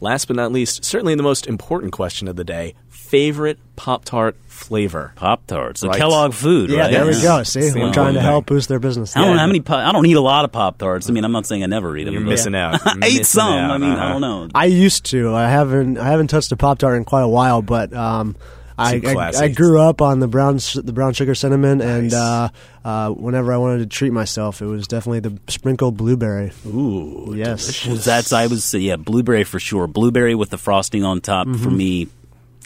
Last 0.00 0.26
but 0.26 0.36
not 0.36 0.52
least, 0.52 0.84
certainly 0.84 1.14
the 1.14 1.22
most 1.22 1.46
important 1.46 1.92
question 1.92 2.28
of 2.28 2.36
the 2.36 2.44
day: 2.44 2.74
favorite 2.88 3.58
Pop 3.76 4.04
Tart 4.04 4.36
flavor. 4.46 5.12
Pop 5.16 5.46
Tarts, 5.46 5.80
the 5.80 5.88
right. 5.88 5.98
Kellogg 5.98 6.32
food. 6.32 6.70
Yeah, 6.70 6.80
right? 6.80 6.90
there 6.90 7.06
we 7.06 7.12
go. 7.12 7.42
See, 7.42 7.72
we're 7.74 7.92
trying 7.92 8.14
to 8.14 8.20
help 8.20 8.46
boost 8.46 8.68
their 8.68 8.80
business. 8.80 9.16
I 9.16 9.20
don't 9.20 9.34
know 9.34 9.40
how 9.40 9.46
many. 9.46 9.62
I 9.66 9.92
don't 9.92 10.06
eat 10.06 10.16
a 10.16 10.20
lot 10.20 10.44
of 10.44 10.52
Pop 10.52 10.78
Tarts. 10.78 11.08
I 11.08 11.12
mean, 11.12 11.24
I'm 11.24 11.32
not 11.32 11.46
saying 11.46 11.62
I 11.62 11.66
never 11.66 11.96
eat 11.96 12.04
them. 12.04 12.14
You're 12.14 12.22
missing 12.22 12.54
out. 12.54 12.80
I 12.84 12.98
ate 13.02 13.26
some. 13.26 13.52
Out. 13.52 13.70
I 13.70 13.78
mean, 13.78 13.92
uh-huh. 13.92 14.04
I 14.04 14.08
don't 14.10 14.20
know. 14.20 14.48
I 14.54 14.66
used 14.66 15.06
to. 15.06 15.34
I 15.34 15.48
haven't. 15.48 15.98
I 15.98 16.08
haven't 16.08 16.28
touched 16.28 16.52
a 16.52 16.56
Pop 16.56 16.78
Tart 16.78 16.96
in 16.96 17.04
quite 17.04 17.22
a 17.22 17.28
while, 17.28 17.62
but. 17.62 17.92
Um, 17.92 18.36
I, 18.78 19.00
I, 19.04 19.30
I, 19.44 19.48
grew 19.48 19.80
up 19.80 20.00
on 20.00 20.20
the 20.20 20.28
brown 20.28 20.58
the 20.74 20.92
brown 20.92 21.12
sugar 21.12 21.34
cinnamon, 21.34 21.78
nice. 21.78 21.88
and 21.88 22.14
uh, 22.14 22.48
uh, 22.84 23.10
whenever 23.10 23.52
I 23.52 23.56
wanted 23.56 23.78
to 23.78 23.86
treat 23.86 24.12
myself, 24.12 24.62
it 24.62 24.66
was 24.66 24.86
definitely 24.86 25.20
the 25.20 25.38
sprinkled 25.48 25.96
blueberry. 25.96 26.52
Ooh, 26.66 27.34
yes, 27.36 27.86
well, 27.86 27.96
that's 27.96 28.32
I 28.32 28.46
was 28.46 28.72
yeah 28.74 28.96
blueberry 28.96 29.44
for 29.44 29.58
sure. 29.58 29.86
Blueberry 29.86 30.34
with 30.34 30.50
the 30.50 30.58
frosting 30.58 31.04
on 31.04 31.20
top 31.20 31.46
mm-hmm. 31.46 31.62
for 31.62 31.70
me 31.70 32.08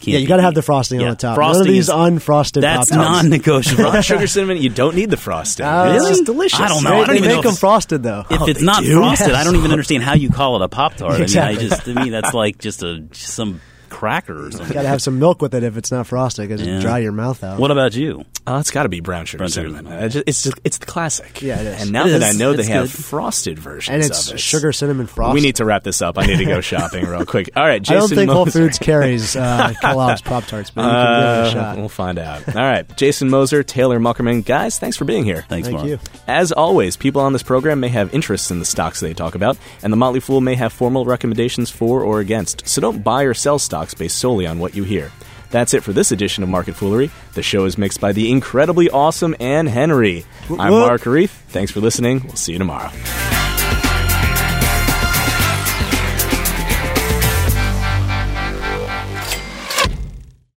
yeah, 0.09 0.18
you 0.18 0.27
got 0.27 0.37
to 0.37 0.42
have 0.42 0.55
the 0.55 0.62
frosting 0.62 1.01
yeah, 1.01 1.07
on 1.07 1.12
the 1.12 1.16
top. 1.16 1.37
Frosting 1.37 1.61
None 1.61 1.68
of 1.68 1.72
these 1.72 1.88
is, 1.88 1.94
unfrosted. 1.94 2.61
That's 2.61 2.90
non-negotiable. 2.90 3.90
Brown 3.90 4.03
sugar 4.03 4.27
cinnamon, 4.27 4.59
you 4.59 4.68
don't 4.68 4.94
need 4.96 5.11
the 5.11 5.16
frosting. 5.16 5.66
Uh, 5.66 5.85
really? 5.85 5.96
It's 5.96 6.09
just 6.09 6.25
delicious. 6.25 6.61
I 6.61 6.68
don't 6.68 6.83
know. 6.83 6.90
They, 6.90 6.96
I 6.96 6.98
don't 6.98 7.09
they 7.09 7.16
even 7.18 7.37
make 7.37 7.42
them 7.42 7.55
frosted 7.55 8.03
though. 8.03 8.25
If 8.31 8.42
oh, 8.42 8.48
it's 8.48 8.62
not 8.62 8.83
do? 8.83 8.96
frosted, 8.96 9.29
yes. 9.29 9.37
I 9.37 9.44
don't 9.44 9.57
even 9.57 9.70
understand 9.70 10.03
how 10.03 10.14
you 10.14 10.31
call 10.31 10.57
it 10.57 10.62
a 10.62 10.68
pop 10.68 10.94
tart. 10.94 11.20
Exactly. 11.20 11.57
I 11.57 11.62
mean, 11.62 11.66
I 11.66 11.68
just 11.68 11.85
to 11.85 11.94
me 11.94 12.11
that's 12.11 12.35
like 12.35 12.59
just 12.59 12.83
a 12.83 13.01
just 13.01 13.35
some 13.35 13.61
cracker 13.92 14.46
or 14.46 14.50
something. 14.50 14.68
You 14.68 14.74
got 14.74 14.83
to 14.83 14.88
have 14.88 15.02
some 15.02 15.18
milk 15.18 15.42
with 15.42 15.55
it 15.55 15.62
if 15.62 15.76
it's 15.76 15.92
not 15.92 16.07
frosted 16.07 16.48
because 16.48 16.66
yeah. 16.66 16.78
it 16.78 16.81
dry 16.81 16.98
your 16.98 17.12
mouth 17.12 17.44
out. 17.44 17.59
What 17.61 17.70
about 17.70 17.94
you? 17.94 18.24
Oh, 18.46 18.59
it's 18.59 18.70
got 18.70 18.83
to 18.85 18.88
be 18.88 19.00
brown 19.00 19.26
sugar 19.26 19.38
brown 19.38 19.50
sugar 19.50 19.68
cinnamon. 19.68 19.85
cinnamon. 19.87 20.24
It's 20.26 20.42
just, 20.42 20.61
it's 20.64 20.78
the 20.78 20.87
classic. 20.87 21.42
Yeah, 21.42 21.61
it 21.61 21.66
is. 21.66 21.83
And 21.83 21.92
now 21.92 22.07
it 22.07 22.11
that 22.11 22.22
is. 22.22 22.35
I 22.35 22.38
know 22.38 22.52
it's 22.52 22.62
they 22.62 22.72
good. 22.72 22.72
have 22.72 22.90
frosted 22.90 23.59
versions 23.59 23.94
and 23.94 24.02
it's 24.02 24.28
of 24.28 24.35
it, 24.35 24.38
sugar 24.38 24.72
cinnamon 24.72 25.07
frosted. 25.07 25.35
We 25.35 25.40
need 25.42 25.57
to 25.57 25.64
wrap 25.64 25.85
this 25.85 26.02
up. 26.02 26.18
I 26.18 26.26
need 26.26 26.38
to 26.38 26.44
go 26.44 26.61
shopping 26.62 27.07
real 27.07 27.24
quick. 27.24 27.50
All 27.55 27.62
right, 27.62 27.81
Jason 27.81 27.96
I 27.96 28.00
don't 28.00 28.09
think 28.09 28.26
Moser. 28.28 28.35
Whole 28.35 28.46
Foods 28.46 28.78
carries 28.78 29.37
uh, 29.37 29.74
Kellogg's 29.81 30.22
Pop 30.22 30.44
Tarts, 30.46 30.70
but 30.70 30.83
uh, 30.83 30.87
we 30.87 30.92
can 30.92 31.20
give 31.20 31.28
it 31.28 31.48
a 31.48 31.50
shot. 31.52 31.76
We'll 31.76 31.88
find 31.88 32.18
out. 32.18 32.48
All 32.48 32.62
right, 32.62 32.96
Jason 32.96 33.31
Moser, 33.31 33.62
Taylor 33.62 34.00
Muckerman, 34.00 34.44
guys, 34.44 34.78
thanks 34.78 34.96
for 34.96 35.05
being 35.05 35.24
here. 35.24 35.44
Thanks, 35.48 35.68
Thank 35.68 35.78
Mark. 35.78 35.88
you. 35.88 35.98
As 36.26 36.50
always, 36.52 36.96
people 36.96 37.20
on 37.20 37.33
this 37.33 37.42
program 37.42 37.81
may 37.81 37.88
have 37.88 38.12
interests 38.14 38.50
in 38.50 38.59
the 38.59 38.64
stocks 38.64 39.00
they 39.00 39.14
talk 39.14 39.35
about, 39.35 39.57
and 39.83 39.92
the 39.92 39.96
Motley 39.96 40.20
Fool 40.20 40.40
may 40.40 40.55
have 40.55 40.72
formal 40.72 41.05
recommendations 41.05 41.70
for 41.70 42.02
or 42.02 42.20
against. 42.20 42.66
So 42.66 42.81
don't 42.81 43.02
buy 43.02 43.22
or 43.22 43.35
sell 43.35 43.59
stocks 43.59 43.82
based 43.90 44.18
solely 44.18 44.47
on 44.47 44.59
what 44.59 44.75
you 44.75 44.85
hear. 44.85 45.11
That's 45.51 45.75
it 45.75 45.83
for 45.83 45.92
this 45.92 46.12
edition 46.12 46.42
of 46.42 46.49
Market 46.49 46.75
Foolery. 46.75 47.11
The 47.35 47.42
show 47.42 47.66
is 47.66 47.77
mixed 47.77 48.01
by 48.01 48.12
the 48.12 48.31
incredibly 48.31 48.88
awesome 48.88 49.35
Ann 49.38 49.66
Henry. 49.66 50.25
I'm 50.59 50.73
Mark 50.73 51.03
Reeth. 51.03 51.31
Thanks 51.49 51.71
for 51.71 51.81
listening. 51.81 52.23
We'll 52.25 52.37
see 52.37 52.53
you 52.53 52.59
tomorrow. 52.59 52.90